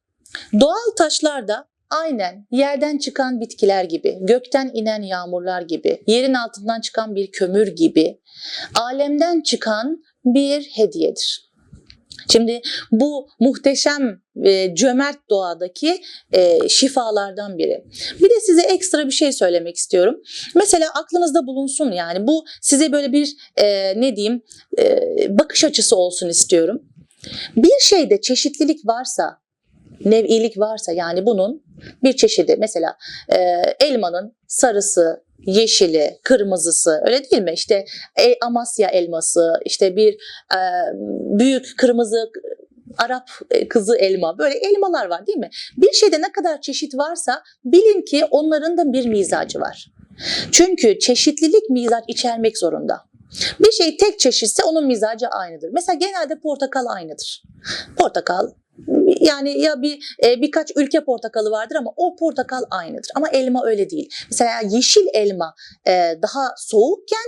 Doğal 0.59 0.95
taşlar 0.97 1.47
da 1.47 1.68
Aynen 1.89 2.47
yerden 2.51 2.97
çıkan 2.97 3.41
bitkiler 3.41 3.83
gibi, 3.83 4.17
gökten 4.21 4.71
inen 4.73 5.01
yağmurlar 5.01 5.61
gibi, 5.61 6.03
yerin 6.07 6.33
altından 6.33 6.81
çıkan 6.81 7.15
bir 7.15 7.31
kömür 7.31 7.67
gibi 7.67 8.19
alemden 8.75 9.41
çıkan 9.41 10.03
bir 10.25 10.63
hediyedir. 10.63 11.49
Şimdi 12.31 12.61
bu 12.91 13.29
muhteşem 13.39 14.21
e, 14.43 14.75
cömert 14.75 15.29
doğadaki 15.29 16.01
e, 16.33 16.69
şifalardan 16.69 17.57
biri. 17.57 17.83
Bir 18.19 18.29
de 18.29 18.39
size 18.45 18.61
ekstra 18.61 19.05
bir 19.05 19.11
şey 19.11 19.31
söylemek 19.31 19.75
istiyorum. 19.75 20.21
Mesela 20.55 20.89
aklınızda 20.95 21.47
bulunsun 21.47 21.91
yani 21.91 22.27
bu 22.27 22.45
size 22.61 22.91
böyle 22.91 23.11
bir 23.11 23.35
e, 23.55 23.93
ne 24.01 24.15
diyeyim 24.15 24.41
e, 24.79 24.99
bakış 25.29 25.63
açısı 25.63 25.95
olsun 25.95 26.29
istiyorum. 26.29 26.81
Bir 27.55 27.79
şeyde 27.81 28.21
çeşitlilik 28.21 28.87
varsa, 28.87 29.41
nev'ilik 30.05 30.59
varsa 30.59 30.91
yani 30.91 31.25
bunun 31.25 31.63
bir 32.03 32.13
çeşidi 32.13 32.55
mesela 32.59 32.97
e, 33.29 33.37
elmanın 33.79 34.35
sarısı, 34.47 35.23
yeşili, 35.45 36.19
kırmızısı 36.23 37.01
öyle 37.05 37.29
değil 37.31 37.43
mi? 37.43 37.51
İşte 37.53 37.85
e, 38.19 38.35
Amasya 38.45 38.89
elması, 38.89 39.53
işte 39.65 39.95
bir 39.95 40.13
e, 40.53 40.59
büyük 41.39 41.77
kırmızı 41.77 42.31
Arap 42.97 43.29
e, 43.51 43.67
kızı 43.67 43.97
elma 43.97 44.37
böyle 44.37 44.55
elmalar 44.55 45.05
var 45.05 45.27
değil 45.27 45.37
mi? 45.37 45.49
Bir 45.77 45.93
şeyde 45.93 46.21
ne 46.21 46.31
kadar 46.31 46.61
çeşit 46.61 46.97
varsa 46.97 47.43
bilin 47.65 48.01
ki 48.01 48.25
onların 48.25 48.77
da 48.77 48.93
bir 48.93 49.05
mizacı 49.05 49.59
var. 49.59 49.91
Çünkü 50.51 50.99
çeşitlilik 50.99 51.69
mizaç 51.69 52.03
içermek 52.07 52.57
zorunda. 52.57 53.01
Bir 53.59 53.71
şey 53.71 53.97
tek 53.97 54.19
çeşitse 54.19 54.63
onun 54.63 54.87
mizacı 54.87 55.27
aynıdır. 55.27 55.69
Mesela 55.73 55.97
genelde 55.97 56.39
portakal 56.39 56.85
aynıdır. 56.85 57.43
Portakal 57.97 58.49
yani 59.19 59.59
ya 59.59 59.81
bir 59.81 60.17
e, 60.25 60.41
birkaç 60.41 60.71
ülke 60.75 61.03
portakalı 61.03 61.51
vardır 61.51 61.75
ama 61.75 61.93
o 61.97 62.15
portakal 62.15 62.63
aynıdır. 62.71 63.11
Ama 63.15 63.29
elma 63.29 63.65
öyle 63.65 63.89
değil. 63.89 64.09
Mesela 64.31 64.51
yeşil 64.69 65.07
elma 65.13 65.55
e, 65.87 65.91
daha 66.21 66.53
soğukken 66.57 67.25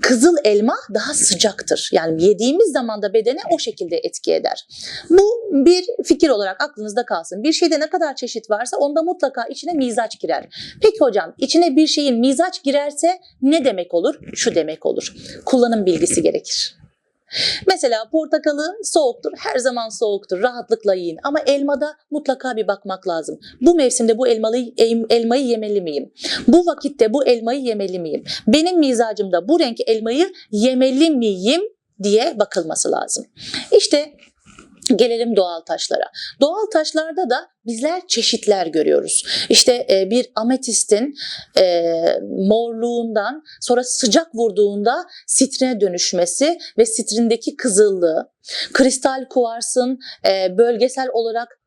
kızıl 0.00 0.36
elma 0.44 0.76
daha 0.94 1.14
sıcaktır. 1.14 1.90
Yani 1.92 2.24
yediğimiz 2.24 2.72
zaman 2.72 3.02
da 3.02 3.12
bedene 3.12 3.40
o 3.50 3.58
şekilde 3.58 3.96
etki 3.96 4.34
eder. 4.34 4.66
Bu 5.10 5.50
bir 5.52 5.84
fikir 6.04 6.28
olarak 6.28 6.62
aklınızda 6.62 7.04
kalsın. 7.06 7.42
Bir 7.42 7.52
şeyde 7.52 7.80
ne 7.80 7.90
kadar 7.90 8.16
çeşit 8.16 8.50
varsa 8.50 8.76
onda 8.76 9.02
mutlaka 9.02 9.44
içine 9.44 9.72
mizaç 9.72 10.20
girer. 10.20 10.48
Peki 10.82 10.98
hocam 11.00 11.34
içine 11.38 11.76
bir 11.76 11.86
şeyin 11.86 12.20
mizaç 12.20 12.62
girerse 12.62 13.20
ne 13.42 13.64
demek 13.64 13.94
olur? 13.94 14.14
Şu 14.34 14.54
demek 14.54 14.86
olur. 14.86 15.14
Kullanım 15.44 15.86
bilgisi 15.86 16.22
gerekir. 16.22 16.79
Mesela 17.66 18.08
portakalı 18.12 18.76
soğuktur, 18.82 19.32
her 19.38 19.58
zaman 19.58 19.88
soğuktur, 19.88 20.42
rahatlıkla 20.42 20.94
yiyin. 20.94 21.18
Ama 21.22 21.38
elmada 21.46 21.96
mutlaka 22.10 22.56
bir 22.56 22.66
bakmak 22.66 23.08
lazım. 23.08 23.38
Bu 23.60 23.74
mevsimde 23.74 24.18
bu 24.18 24.28
elmayı, 24.28 24.74
elmayı 25.10 25.46
yemeli 25.46 25.80
miyim? 25.80 26.12
Bu 26.48 26.66
vakitte 26.66 27.12
bu 27.12 27.26
elmayı 27.26 27.60
yemeli 27.60 27.98
miyim? 27.98 28.24
Benim 28.46 28.78
mizacımda 28.78 29.48
bu 29.48 29.60
renk 29.60 29.76
elmayı 29.86 30.32
yemeli 30.50 31.10
miyim 31.10 31.62
diye 32.02 32.38
bakılması 32.38 32.92
lazım. 32.92 33.26
İşte 33.76 34.12
Gelelim 34.96 35.36
doğal 35.36 35.60
taşlara. 35.60 36.10
Doğal 36.40 36.66
taşlarda 36.72 37.30
da 37.30 37.48
bizler 37.66 38.06
çeşitler 38.08 38.66
görüyoruz. 38.66 39.24
İşte 39.48 39.86
e, 39.90 40.10
bir 40.10 40.26
ametistin 40.34 41.14
e, 41.58 41.82
morluğundan 42.48 43.42
sonra 43.60 43.84
sıcak 43.84 44.34
vurduğunda 44.34 45.04
sitrine 45.26 45.80
dönüşmesi 45.80 46.58
ve 46.78 46.86
sitrindeki 46.86 47.56
kızıllığı, 47.56 48.30
kristal 48.72 49.24
kuvarsın 49.30 49.98
e, 50.28 50.58
bölgesel 50.58 51.08
olarak 51.12 51.60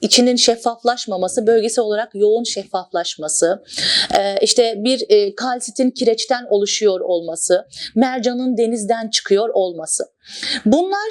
içinin 0.00 0.36
şeffaflaşmaması, 0.36 1.46
bölgesel 1.46 1.84
olarak 1.84 2.14
yoğun 2.14 2.44
şeffaflaşması, 2.44 3.64
işte 4.42 4.74
bir 4.76 5.06
kalsitin 5.36 5.90
kireçten 5.90 6.46
oluşuyor 6.50 7.00
olması, 7.00 7.66
mercanın 7.94 8.56
denizden 8.56 9.10
çıkıyor 9.10 9.48
olması. 9.48 10.04
Bunlar 10.64 11.10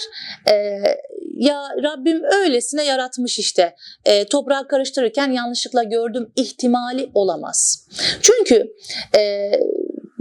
ya 1.33 1.69
Rabbim 1.83 2.23
öylesine 2.23 2.83
yaratmış 2.83 3.39
işte 3.39 3.75
toprağı 4.29 4.67
karıştırırken 4.67 5.31
yanlışlıkla 5.31 5.83
gördüm 5.83 6.31
ihtimali 6.35 7.09
olamaz. 7.13 7.87
Çünkü 8.21 8.73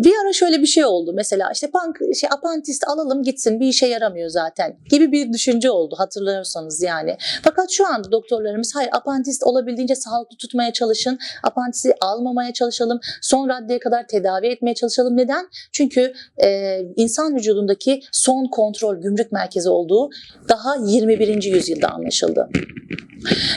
bir 0.05 0.13
ara 0.25 0.33
şöyle 0.33 0.61
bir 0.61 0.67
şey 0.67 0.85
oldu 0.85 1.13
mesela 1.15 1.51
işte 1.55 1.71
pank, 1.71 1.99
şey, 2.21 2.31
apantist 2.33 2.89
alalım 2.89 3.23
gitsin 3.23 3.61
bir 3.61 3.67
işe 3.67 3.87
yaramıyor 3.87 4.29
zaten 4.29 4.77
gibi 4.91 5.13
bir 5.13 5.33
düşünce 5.33 5.71
oldu 5.71 5.95
hatırlarsanız 5.99 6.83
yani. 6.83 7.17
Fakat 7.43 7.71
şu 7.71 7.87
anda 7.87 8.13
doktorlarımız 8.13 8.75
hayır 8.75 8.91
apantist 8.93 9.43
olabildiğince 9.43 9.95
sağlıklı 9.95 10.37
tutmaya 10.37 10.73
çalışın. 10.73 11.19
Apantisi 11.43 11.95
almamaya 12.01 12.53
çalışalım. 12.53 13.01
Son 13.23 13.49
raddeye 13.49 13.79
kadar 13.79 14.07
tedavi 14.07 14.47
etmeye 14.47 14.75
çalışalım. 14.75 15.17
Neden? 15.17 15.49
Çünkü 15.73 16.13
e, 16.45 16.79
insan 16.97 17.37
vücudundaki 17.37 18.01
son 18.13 18.47
kontrol 18.47 18.97
gümrük 18.97 19.33
merkezi 19.33 19.69
olduğu 19.69 20.11
daha 20.49 20.77
21. 20.77 21.43
yüzyılda 21.43 21.89
anlaşıldı. 21.89 22.49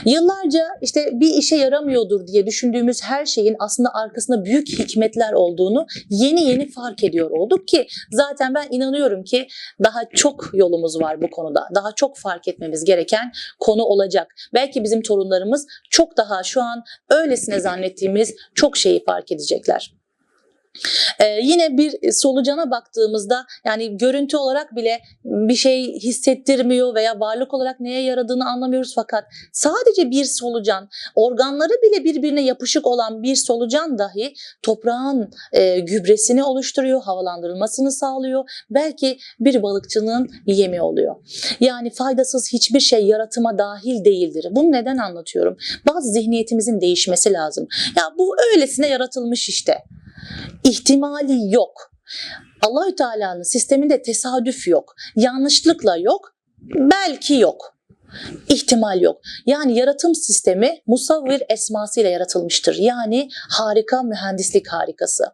Yıllarca 0.04 0.66
işte 0.82 1.10
bir 1.12 1.34
işe 1.34 1.56
yaramıyordur 1.56 2.26
diye 2.26 2.46
düşündüğümüz 2.46 3.02
her 3.02 3.26
şeyin 3.26 3.56
aslında 3.58 3.94
arkasında 3.94 4.44
büyük 4.44 4.68
hikmetler 4.68 5.32
olduğunu 5.32 5.86
yeni 6.10 6.35
yeni 6.40 6.68
fark 6.70 7.04
ediyor 7.04 7.30
olduk 7.30 7.68
ki 7.68 7.86
zaten 8.10 8.54
ben 8.54 8.66
inanıyorum 8.70 9.24
ki 9.24 9.46
daha 9.84 10.00
çok 10.14 10.50
yolumuz 10.54 11.00
var 11.00 11.22
bu 11.22 11.30
konuda. 11.30 11.68
Daha 11.74 11.92
çok 11.92 12.18
fark 12.18 12.48
etmemiz 12.48 12.84
gereken 12.84 13.32
konu 13.58 13.82
olacak. 13.82 14.34
Belki 14.54 14.84
bizim 14.84 15.02
torunlarımız 15.02 15.66
çok 15.90 16.16
daha 16.16 16.42
şu 16.42 16.62
an 16.62 16.84
öylesine 17.10 17.60
zannettiğimiz 17.60 18.34
çok 18.54 18.76
şeyi 18.76 19.04
fark 19.04 19.32
edecekler. 19.32 19.92
Ee, 21.18 21.38
yine 21.42 21.76
bir 21.76 22.12
solucana 22.12 22.70
baktığımızda 22.70 23.46
yani 23.64 23.98
görüntü 23.98 24.36
olarak 24.36 24.76
bile 24.76 25.00
bir 25.24 25.54
şey 25.54 25.94
hissettirmiyor 25.94 26.94
veya 26.94 27.20
varlık 27.20 27.54
olarak 27.54 27.80
neye 27.80 28.02
yaradığını 28.02 28.48
anlamıyoruz 28.48 28.92
fakat 28.94 29.24
sadece 29.52 30.10
bir 30.10 30.24
solucan 30.24 30.88
organları 31.14 31.72
bile 31.82 32.04
birbirine 32.04 32.42
yapışık 32.42 32.86
olan 32.86 33.22
bir 33.22 33.36
solucan 33.36 33.98
dahi 33.98 34.34
toprağın 34.62 35.30
e, 35.52 35.78
gübresini 35.78 36.44
oluşturuyor, 36.44 37.02
havalandırılmasını 37.02 37.92
sağlıyor. 37.92 38.44
Belki 38.70 39.18
bir 39.40 39.62
balıkçının 39.62 40.30
yemi 40.46 40.82
oluyor. 40.82 41.16
Yani 41.60 41.90
faydasız 41.90 42.52
hiçbir 42.52 42.80
şey 42.80 43.06
yaratıma 43.06 43.58
dahil 43.58 44.04
değildir. 44.04 44.46
Bunu 44.50 44.72
neden 44.72 44.96
anlatıyorum? 44.96 45.56
Bazı 45.88 46.12
zihniyetimizin 46.12 46.80
değişmesi 46.80 47.32
lazım. 47.32 47.68
Ya 47.96 48.02
bu 48.18 48.36
öylesine 48.52 48.88
yaratılmış 48.88 49.48
işte 49.48 49.78
ihtimali 50.64 51.54
yok. 51.54 51.92
Allahü 52.62 52.96
Teala'nın 52.96 53.42
sisteminde 53.42 54.02
tesadüf 54.02 54.68
yok, 54.68 54.94
yanlışlıkla 55.16 55.96
yok, 55.96 56.34
belki 56.74 57.34
yok. 57.34 57.76
İhtimal 58.48 59.00
yok. 59.00 59.20
Yani 59.46 59.78
yaratım 59.78 60.14
sistemi 60.14 60.82
musavvir 60.86 61.42
esmasıyla 61.48 62.10
yaratılmıştır. 62.10 62.76
Yani 62.78 63.28
harika 63.50 64.02
mühendislik 64.02 64.68
harikası. 64.68 65.24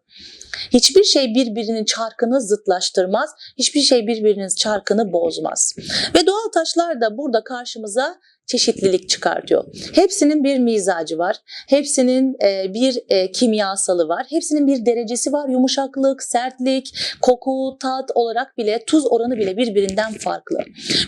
Hiçbir 0.70 1.05
şey 1.05 1.35
birbirinin 1.35 1.85
çarkını 1.85 2.40
zıtlaştırmaz, 2.40 3.31
hiçbir 3.59 3.81
şey 3.81 4.07
birbirinin 4.07 4.48
çarkını 4.48 5.12
bozmaz. 5.12 5.74
Ve 6.14 6.26
doğal 6.26 6.41
taşlar 6.53 7.01
da 7.01 7.19
burada 7.19 7.45
karşımıza 7.45 8.19
çeşitlilik 8.47 9.09
çıkartıyor. 9.09 9.65
Hepsinin 9.95 10.45
bir 10.45 10.59
mizacı 10.59 11.19
var. 11.19 11.37
Hepsinin 11.69 12.37
e, 12.45 12.75
bir 12.75 12.99
e, 13.09 13.33
kimyasalı 13.33 14.09
var. 14.09 14.27
Hepsinin 14.31 14.67
bir 14.67 14.87
derecesi 14.87 15.33
var. 15.33 15.49
Yumuşaklık, 15.49 16.23
sertlik, 16.23 16.95
koku, 17.21 17.77
tat 17.81 18.11
olarak 18.15 18.59
bile 18.59 18.85
tuz 18.87 19.05
oranı 19.07 19.37
bile 19.37 19.57
birbirinden 19.57 20.12
farklı. 20.12 20.59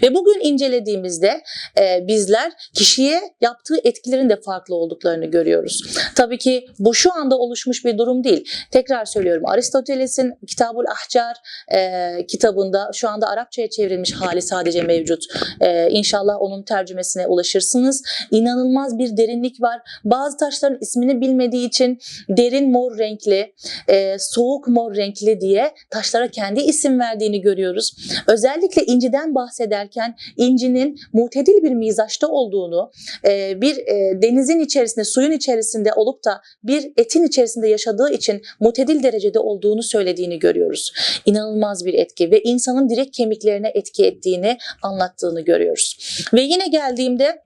Ve 0.02 0.14
bugün 0.14 0.40
incelediğimizde 0.40 1.42
e, 1.78 2.06
bizler 2.08 2.52
kişiye 2.74 3.20
yaptığı 3.40 3.76
etkilerin 3.84 4.30
de 4.30 4.40
farklı 4.40 4.74
olduklarını 4.74 5.26
görüyoruz. 5.26 5.82
Tabii 6.14 6.38
ki 6.38 6.66
bu 6.78 6.94
şu 6.94 7.14
anda 7.14 7.38
oluşmuş 7.38 7.84
bir 7.84 7.98
durum 7.98 8.24
değil. 8.24 8.48
Tekrar 8.70 9.04
söylüyorum 9.04 9.46
Aristoteles'in 9.46 10.34
Kitabul 10.46 10.84
Ahcar 10.86 11.36
kitabında 12.28 12.90
şu 12.94 13.08
anda 13.08 13.28
Arapçaya 13.28 13.70
çevrilmiş 13.70 14.12
hali 14.12 14.42
sadece 14.42 14.82
mevcut. 14.82 15.24
E, 15.60 15.90
inşallah 15.90 16.36
onun 16.40 16.62
tercümesine 16.62 17.26
ulaşırsınız. 17.26 18.02
İnanılmaz 18.30 18.98
bir 18.98 19.16
derinlik 19.16 19.62
var. 19.62 19.80
Bazı 20.04 20.36
taşların 20.36 20.78
ismini 20.80 21.20
bilmediği 21.20 21.68
için 21.68 21.98
derin 22.28 22.70
mor 22.70 22.98
renkli, 22.98 23.54
e, 23.88 24.16
soğuk 24.18 24.68
mor 24.68 24.96
renkli 24.96 25.40
diye 25.40 25.74
taşlara 25.90 26.28
kendi 26.28 26.60
isim 26.60 27.00
verdiğini 27.00 27.40
görüyoruz. 27.40 27.96
Özellikle 28.26 28.84
inciden 28.84 29.34
bahsederken 29.34 30.14
incinin 30.36 31.00
mutedil 31.12 31.62
bir 31.62 31.72
mizaçta 31.72 32.28
olduğunu, 32.28 32.90
e, 33.26 33.60
bir 33.60 33.76
e, 33.76 34.22
denizin 34.22 34.60
içerisinde, 34.60 35.04
suyun 35.04 35.32
içerisinde 35.32 35.92
olup 35.92 36.24
da 36.24 36.40
bir 36.62 36.92
etin 36.96 37.24
içerisinde 37.24 37.68
yaşadığı 37.68 38.10
için 38.12 38.42
mutedil 38.60 39.02
derecede 39.02 39.38
olduğunu 39.38 39.82
söylediğini 39.82 40.38
görüyoruz. 40.38 40.92
İnanılmaz 41.26 41.84
bir 41.84 41.94
etki 41.94 42.30
ve 42.30 42.42
insanın 42.42 42.88
direkt 42.88 43.16
kemiklerine 43.16 43.70
etki 43.74 44.04
ettiğini 44.04 44.58
anlattığını 45.24 45.40
görüyoruz. 45.40 45.96
Ve 46.34 46.40
yine 46.40 46.66
geldiğimde 46.66 47.43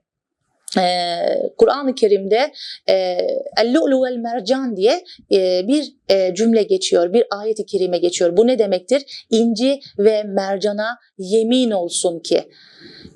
e, 0.77 1.17
Kur'an-ı 1.57 1.95
Kerim'de 1.95 2.51
e, 2.89 3.17
El-Lu'lu 3.57 4.03
vel 4.03 4.17
Mercan 4.17 4.77
diye 4.77 5.03
e, 5.31 5.67
bir 5.67 5.93
e, 6.09 6.35
cümle 6.35 6.63
geçiyor, 6.63 7.13
bir 7.13 7.23
ayet-i 7.31 7.65
kerime 7.65 7.97
geçiyor. 7.97 8.37
Bu 8.37 8.47
ne 8.47 8.59
demektir? 8.59 9.25
İnci 9.29 9.79
ve 9.99 10.23
mercana 10.23 10.97
yemin 11.17 11.71
olsun 11.71 12.19
ki. 12.19 12.43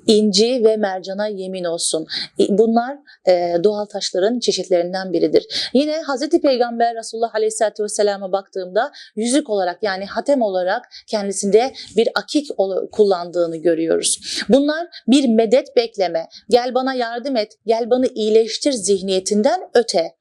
İnci 0.06 0.64
ve 0.64 0.76
mercana 0.76 1.26
yemin 1.26 1.64
olsun. 1.64 2.06
Bunlar 2.48 2.96
e, 3.28 3.54
doğal 3.64 3.84
taşların 3.84 4.38
çeşitlerinden 4.38 5.12
biridir. 5.12 5.70
Yine 5.74 6.02
Hazreti 6.02 6.40
Peygamber 6.40 6.96
Resulullah 6.96 7.34
Aleyhisselatü 7.34 7.82
Vesselam'a 7.82 8.32
baktığımda 8.32 8.92
yüzük 9.16 9.50
olarak 9.50 9.82
yani 9.82 10.04
hatem 10.06 10.42
olarak 10.42 10.88
kendisinde 11.06 11.72
bir 11.96 12.08
akik 12.14 12.50
kullandığını 12.92 13.56
görüyoruz. 13.56 14.44
Bunlar 14.48 14.86
bir 15.08 15.28
medet 15.28 15.76
bekleme, 15.76 16.28
gel 16.50 16.74
bana 16.74 16.94
yardım 16.94 17.36
et, 17.36 17.43
gel 17.66 17.90
bana 17.90 18.06
iyileştir 18.14 18.72
zihniyetinden 18.72 19.60
öte. 19.74 20.16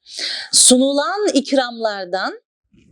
Sunulan 0.52 1.28
ikramlardan 1.34 2.42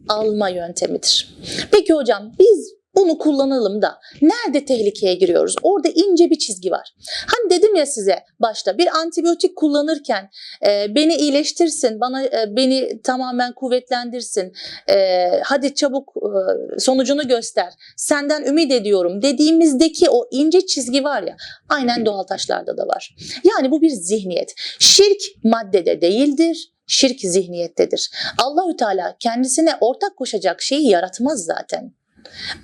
alma 0.07 0.49
yöntemidir. 0.49 1.35
Peki 1.71 1.93
hocam 1.93 2.33
biz 2.39 2.80
bunu 3.01 3.17
kullanalım 3.17 3.81
da 3.81 3.99
nerede 4.21 4.65
tehlikeye 4.65 5.15
giriyoruz? 5.15 5.55
Orada 5.63 5.87
ince 5.87 6.29
bir 6.29 6.37
çizgi 6.37 6.71
var. 6.71 6.93
Hani 7.27 7.49
dedim 7.49 7.75
ya 7.75 7.85
size 7.85 8.19
başta 8.39 8.77
bir 8.77 8.87
antibiyotik 8.97 9.55
kullanırken 9.55 10.29
e, 10.67 10.95
beni 10.95 11.15
iyileştirsin, 11.15 11.99
bana 11.99 12.23
e, 12.23 12.45
beni 12.47 13.01
tamamen 13.01 13.53
kuvvetlendirsin. 13.53 14.53
E, 14.89 15.27
hadi 15.43 15.75
çabuk 15.75 16.13
e, 16.17 16.79
sonucunu 16.79 17.27
göster. 17.27 17.73
Senden 17.97 18.43
ümit 18.43 18.71
ediyorum 18.71 19.21
dediğimizdeki 19.21 20.09
o 20.09 20.27
ince 20.31 20.65
çizgi 20.65 21.03
var 21.03 21.23
ya 21.23 21.37
aynen 21.69 22.05
doğal 22.05 22.23
taşlarda 22.23 22.77
da 22.77 22.87
var. 22.87 23.15
Yani 23.51 23.71
bu 23.71 23.81
bir 23.81 23.89
zihniyet. 23.89 24.53
Şirk 24.79 25.21
maddede 25.43 26.01
değildir. 26.01 26.71
Şirk 26.87 27.19
zihniyettedir. 27.19 28.11
Allahü 28.37 28.75
Teala 28.77 29.15
kendisine 29.19 29.75
ortak 29.81 30.17
koşacak 30.17 30.61
şeyi 30.61 30.89
yaratmaz 30.89 31.43
zaten. 31.45 31.93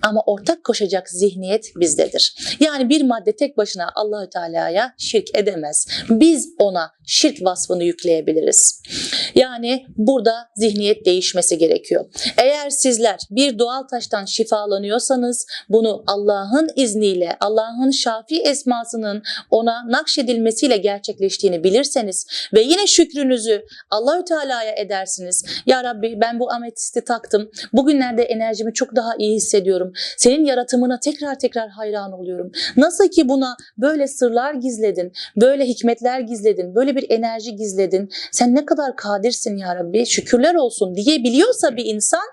Ama 0.02 0.22
ortak 0.26 0.64
koşacak 0.64 1.10
zihniyet 1.10 1.72
bizdedir. 1.76 2.36
Yani 2.60 2.90
bir 2.90 3.04
madde 3.04 3.36
tek 3.36 3.58
başına 3.58 3.90
Allahü 3.96 4.30
Teala'ya 4.30 4.94
şirk 4.98 5.38
edemez. 5.38 5.88
Biz 6.10 6.50
ona 6.60 6.92
şirk 7.06 7.44
vasfını 7.44 7.84
yükleyebiliriz. 7.84 8.82
Yani 9.36 9.86
burada 9.98 10.50
zihniyet 10.56 11.06
değişmesi 11.06 11.58
gerekiyor. 11.58 12.06
Eğer 12.38 12.70
sizler 12.70 13.20
bir 13.32 13.60
doğal 13.60 13.84
taştan 13.84 14.26
şifalanıyorsanız 14.26 15.46
bunu 15.70 16.04
Allah'ın 16.08 16.70
izniyle, 16.76 17.38
Allah'ın 17.40 17.92
şafi 17.92 18.42
esmasının 18.42 19.24
ona 19.52 19.92
nakşedilmesiyle 19.92 20.78
gerçekleştiğini 20.78 21.64
bilirseniz 21.64 22.28
ve 22.54 22.62
yine 22.62 22.88
şükrünüzü 22.88 23.66
Allahü 23.90 24.26
Teala'ya 24.26 24.76
edersiniz. 24.76 25.46
Ya 25.66 25.84
Rabbi 25.84 26.18
ben 26.22 26.40
bu 26.40 26.52
ametisti 26.52 27.04
taktım. 27.04 27.50
Bugünlerde 27.74 28.24
enerjimi 28.24 28.74
çok 28.74 28.96
daha 28.96 29.12
iyi 29.20 29.36
hissediyorum. 29.48 29.92
Senin 30.18 30.46
yaratımına 30.46 31.00
tekrar 31.00 31.40
tekrar 31.40 31.70
hayran 31.70 32.12
oluyorum. 32.12 32.52
Nasıl 32.78 33.08
ki 33.08 33.30
buna 33.30 33.56
böyle 33.78 34.08
sırlar 34.08 34.54
gizledin, 34.54 35.12
böyle 35.42 35.66
hikmetler 35.66 36.20
gizledin, 36.20 36.76
böyle 36.76 36.96
bir 36.96 37.06
enerji 37.10 37.56
gizledin. 37.56 38.10
Sen 38.32 38.56
ne 38.56 38.66
kadar 38.66 38.96
kadirsin 38.96 39.58
ya 39.58 39.76
Rabbi, 39.76 40.06
şükürler 40.06 40.56
olsun 40.56 40.96
diyebiliyorsa 40.96 41.76
bir 41.76 41.86
insan 41.86 42.28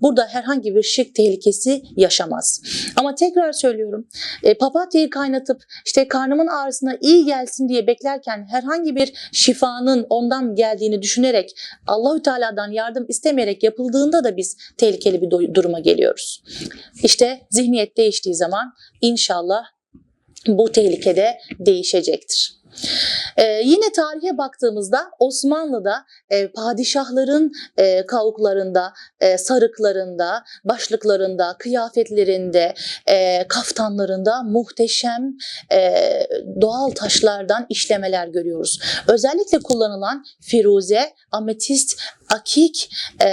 burada 0.00 0.26
herhangi 0.26 0.74
bir 0.74 0.82
şirk 0.82 1.14
tehlikesi 1.14 1.82
yaşamaz. 1.96 2.62
Ama 2.96 3.14
tekrar 3.14 3.52
söylüyorum, 3.52 4.08
e, 4.42 4.54
papatyayı 4.54 5.10
kaynatıp 5.10 5.62
işte 5.86 6.08
karnımın 6.08 6.46
ağrısına 6.46 6.96
iyi 7.00 7.24
gelsin 7.24 7.68
diye 7.68 7.86
beklerken 7.86 8.46
herhangi 8.50 8.96
bir 8.96 9.12
şifanın 9.32 10.06
ondan 10.10 10.54
geldiğini 10.54 11.02
düşünerek 11.02 11.56
Allahü 11.86 12.22
Teala'dan 12.22 12.70
yardım 12.70 13.06
istemeyerek 13.08 13.62
yapıldığında 13.62 14.24
da 14.24 14.36
biz 14.36 14.56
tehlikeli 14.78 15.22
bir 15.22 15.54
duruma 15.54 15.80
geliyoruz. 15.80 16.42
İşte 17.02 17.40
zihniyet 17.50 17.96
değiştiği 17.96 18.34
zaman 18.34 18.72
inşallah 19.00 19.64
bu 20.46 20.72
tehlikede 20.72 21.38
değişecektir. 21.58 22.56
Ee, 23.36 23.60
yine 23.64 23.92
tarihe 23.92 24.38
baktığımızda 24.38 25.10
Osmanlı'da 25.18 26.04
e, 26.30 26.52
padişahların 26.52 27.52
e, 27.76 28.06
kavuklarında, 28.06 28.92
e, 29.20 29.38
sarıklarında, 29.38 30.44
başlıklarında, 30.64 31.56
kıyafetlerinde, 31.58 32.74
e, 33.06 33.48
kaftanlarında 33.48 34.42
muhteşem 34.42 35.36
e, 35.72 35.92
doğal 36.60 36.90
taşlardan 36.90 37.66
işlemeler 37.68 38.28
görüyoruz. 38.28 38.80
Özellikle 39.08 39.58
kullanılan 39.58 40.24
firuze, 40.40 41.12
ametist, 41.32 42.00
akik 42.34 42.90
e, 43.20 43.28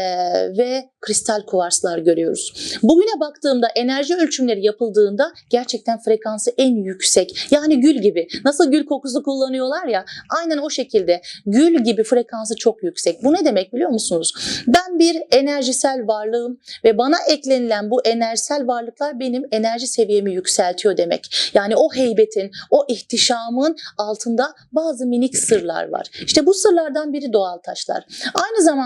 ve 0.57 0.89
kristal 1.01 1.41
kuvarslar 1.45 1.97
görüyoruz. 1.97 2.53
Bugüne 2.83 3.19
baktığımda 3.19 3.67
enerji 3.75 4.15
ölçümleri 4.15 4.65
yapıldığında 4.65 5.33
gerçekten 5.49 5.99
frekansı 5.99 6.51
en 6.57 6.75
yüksek. 6.75 7.47
Yani 7.51 7.79
gül 7.79 8.01
gibi. 8.01 8.27
Nasıl 8.45 8.71
gül 8.71 8.85
kokusu 8.85 9.23
kullanıyorlar 9.23 9.87
ya 9.87 10.05
aynen 10.37 10.57
o 10.57 10.69
şekilde 10.69 11.21
gül 11.45 11.83
gibi 11.83 12.03
frekansı 12.03 12.55
çok 12.55 12.83
yüksek. 12.83 13.23
Bu 13.23 13.33
ne 13.33 13.45
demek 13.45 13.73
biliyor 13.73 13.89
musunuz? 13.89 14.33
Ben 14.67 14.99
bir 14.99 15.17
enerjisel 15.31 16.07
varlığım 16.07 16.59
ve 16.83 16.97
bana 16.97 17.15
eklenilen 17.29 17.91
bu 17.91 18.01
enerjisel 18.05 18.67
varlıklar 18.67 19.19
benim 19.19 19.43
enerji 19.51 19.87
seviyemi 19.87 20.33
yükseltiyor 20.33 20.97
demek. 20.97 21.51
Yani 21.53 21.75
o 21.75 21.93
heybetin, 21.93 22.51
o 22.71 22.85
ihtişamın 22.87 23.75
altında 23.97 24.53
bazı 24.71 25.05
minik 25.05 25.37
sırlar 25.37 25.89
var. 25.89 26.07
İşte 26.25 26.45
bu 26.45 26.53
sırlardan 26.53 27.13
biri 27.13 27.33
doğal 27.33 27.57
taşlar. 27.57 28.05
Aynı 28.33 28.63
zamanda 28.63 28.82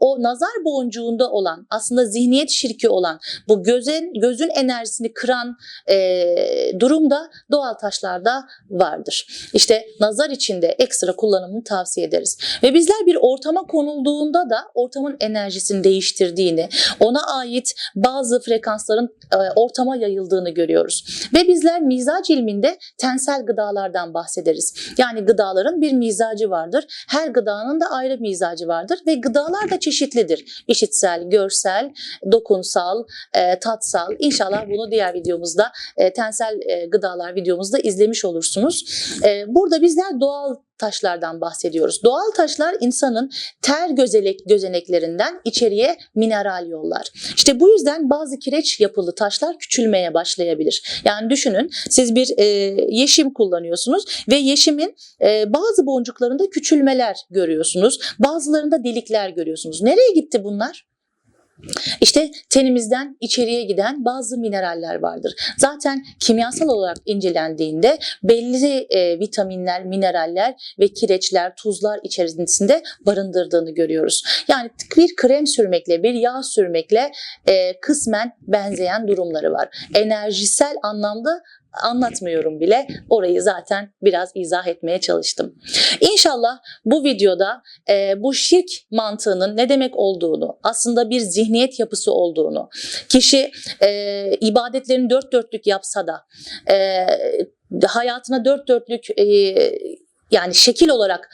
o 0.00 0.22
nazar 0.22 0.64
boncuğunda 0.64 1.30
olan 1.30 1.66
aslında 1.70 2.04
zihniyet 2.04 2.50
şirki 2.50 2.88
olan 2.88 3.20
bu 3.48 3.62
gözün, 3.62 4.12
gözün 4.20 4.48
enerjisini 4.48 5.12
kıran 5.12 5.56
e, 5.90 6.26
durumda 6.80 7.30
doğal 7.50 7.74
taşlarda 7.74 8.44
vardır. 8.70 9.26
İşte 9.54 9.86
nazar 10.00 10.30
içinde 10.30 10.66
ekstra 10.66 11.16
kullanımını 11.16 11.64
tavsiye 11.64 12.06
ederiz. 12.06 12.38
Ve 12.62 12.74
bizler 12.74 13.06
bir 13.06 13.16
ortama 13.20 13.62
konulduğunda 13.62 14.50
da 14.50 14.64
ortamın 14.74 15.16
enerjisini 15.20 15.84
değiştirdiğini, 15.84 16.68
ona 17.00 17.26
ait 17.26 17.74
bazı 17.94 18.40
frekansların 18.40 19.16
e, 19.32 19.36
ortama 19.56 19.96
yayıldığını 19.96 20.50
görüyoruz. 20.50 21.28
Ve 21.34 21.48
bizler 21.48 21.80
mizac 21.80 22.30
ilminde 22.30 22.78
tensel 22.98 23.46
gıdalardan 23.46 24.14
bahsederiz. 24.14 24.74
Yani 24.98 25.20
gıdaların 25.20 25.80
bir 25.80 25.92
mizacı 25.92 26.50
vardır. 26.50 26.84
Her 27.08 27.28
gıdanın 27.28 27.80
da 27.80 27.86
ayrı 27.90 28.18
mizacı 28.20 28.68
vardır 28.68 28.98
ve 29.06 29.14
gıdalar 29.38 29.70
da 29.70 29.80
çeşitlidir. 29.80 30.64
İşitsel, 30.68 31.30
görsel, 31.30 31.92
dokunsal, 32.32 33.04
e, 33.34 33.58
tatsal. 33.58 34.14
İnşallah 34.18 34.66
bunu 34.70 34.90
diğer 34.90 35.14
videomuzda 35.14 35.72
e, 35.96 36.12
tensel 36.12 36.60
e, 36.68 36.86
gıdalar 36.86 37.34
videomuzda 37.34 37.78
izlemiş 37.78 38.24
olursunuz. 38.24 38.84
E, 39.24 39.44
burada 39.48 39.82
bizler 39.82 40.20
doğal 40.20 40.54
taşlardan 40.78 41.40
bahsediyoruz. 41.40 42.02
Doğal 42.04 42.30
taşlar 42.36 42.76
insanın 42.80 43.30
ter 43.62 43.90
gözelek 43.90 44.40
gözeneklerinden 44.46 45.40
içeriye 45.44 45.96
mineral 46.14 46.68
yollar. 46.68 47.08
İşte 47.36 47.60
bu 47.60 47.70
yüzden 47.70 48.10
bazı 48.10 48.38
kireç 48.38 48.80
yapılı 48.80 49.14
taşlar 49.14 49.58
küçülmeye 49.58 50.14
başlayabilir. 50.14 51.02
Yani 51.04 51.30
düşünün 51.30 51.70
siz 51.90 52.14
bir 52.14 52.34
e, 52.38 52.44
yeşim 52.88 53.32
kullanıyorsunuz 53.32 54.04
ve 54.30 54.36
yeşimin 54.36 54.96
e, 55.22 55.52
bazı 55.52 55.86
boncuklarında 55.86 56.50
küçülmeler 56.50 57.16
görüyorsunuz. 57.30 57.98
Bazılarında 58.18 58.84
delikler 58.84 59.28
görüyorsunuz. 59.30 59.82
Nereye 59.82 60.12
gitti 60.14 60.44
bunlar? 60.44 60.88
İşte 62.00 62.30
tenimizden 62.50 63.16
içeriye 63.20 63.64
giden 63.64 64.04
bazı 64.04 64.38
mineraller 64.38 64.94
vardır. 64.94 65.34
Zaten 65.58 66.04
kimyasal 66.20 66.68
olarak 66.68 66.96
incelendiğinde 67.06 67.98
belli 68.22 68.86
e, 68.90 69.18
vitaminler, 69.18 69.84
mineraller 69.84 70.74
ve 70.80 70.88
kireçler, 70.88 71.56
tuzlar 71.56 72.00
içerisinde 72.02 72.82
barındırdığını 73.06 73.70
görüyoruz. 73.70 74.22
Yani 74.48 74.70
bir 74.96 75.16
krem 75.16 75.46
sürmekle, 75.46 76.02
bir 76.02 76.14
yağ 76.14 76.42
sürmekle 76.42 77.12
e, 77.48 77.80
kısmen 77.80 78.32
benzeyen 78.42 79.08
durumları 79.08 79.52
var. 79.52 79.88
Enerjisel 79.94 80.76
anlamda 80.82 81.42
anlatmıyorum 81.72 82.60
bile. 82.60 82.86
Orayı 83.10 83.42
zaten 83.42 83.92
biraz 84.02 84.32
izah 84.34 84.66
etmeye 84.66 85.00
çalıştım. 85.00 85.54
İnşallah 86.00 86.58
bu 86.84 87.04
videoda 87.04 87.62
e, 87.90 88.22
bu 88.22 88.34
şirk 88.34 88.68
mantığının 88.90 89.56
ne 89.56 89.68
demek 89.68 89.96
olduğunu, 89.96 90.58
aslında 90.62 91.10
bir 91.10 91.20
zihniyet 91.20 91.80
yapısı 91.80 92.12
olduğunu, 92.12 92.68
kişi 93.08 93.50
e, 93.82 94.30
ibadetlerini 94.40 95.10
dört 95.10 95.32
dörtlük 95.32 95.66
yapsa 95.66 96.06
da 96.06 96.24
e, 96.74 97.06
hayatına 97.86 98.44
dört 98.44 98.68
dörtlük 98.68 99.18
e, 99.18 99.24
yani 100.30 100.54
şekil 100.54 100.88
olarak 100.88 101.30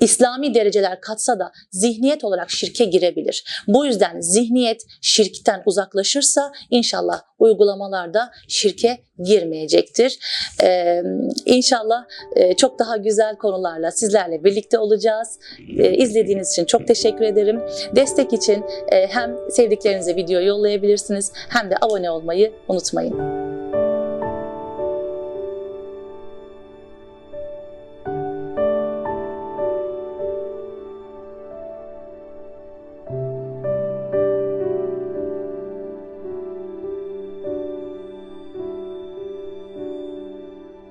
İslami 0.00 0.54
dereceler 0.54 1.00
katsa 1.00 1.38
da 1.38 1.52
zihniyet 1.70 2.24
olarak 2.24 2.50
şirke 2.50 2.84
girebilir. 2.84 3.64
Bu 3.68 3.86
yüzden 3.86 4.20
zihniyet 4.20 4.82
şirkten 5.00 5.62
uzaklaşırsa 5.66 6.52
inşallah 6.70 7.22
uygulamalarda 7.38 8.30
şirke 8.48 8.98
girmeyecektir. 9.18 10.18
Ee, 10.62 11.02
inşallah 11.46 12.04
e, 12.36 12.56
çok 12.56 12.78
daha 12.78 12.96
güzel 12.96 13.36
konularla 13.36 13.90
sizlerle 13.90 14.44
birlikte 14.44 14.78
olacağız. 14.78 15.38
Ee, 15.78 15.96
izlediğiniz 15.96 16.52
için 16.52 16.64
çok 16.64 16.86
teşekkür 16.86 17.24
ederim. 17.24 17.62
Destek 17.96 18.32
için 18.32 18.64
e, 18.92 19.06
hem 19.06 19.36
sevdiklerinize 19.50 20.16
video 20.16 20.40
yollayabilirsiniz 20.40 21.32
hem 21.34 21.70
de 21.70 21.74
abone 21.80 22.10
olmayı 22.10 22.52
unutmayın. 22.68 23.39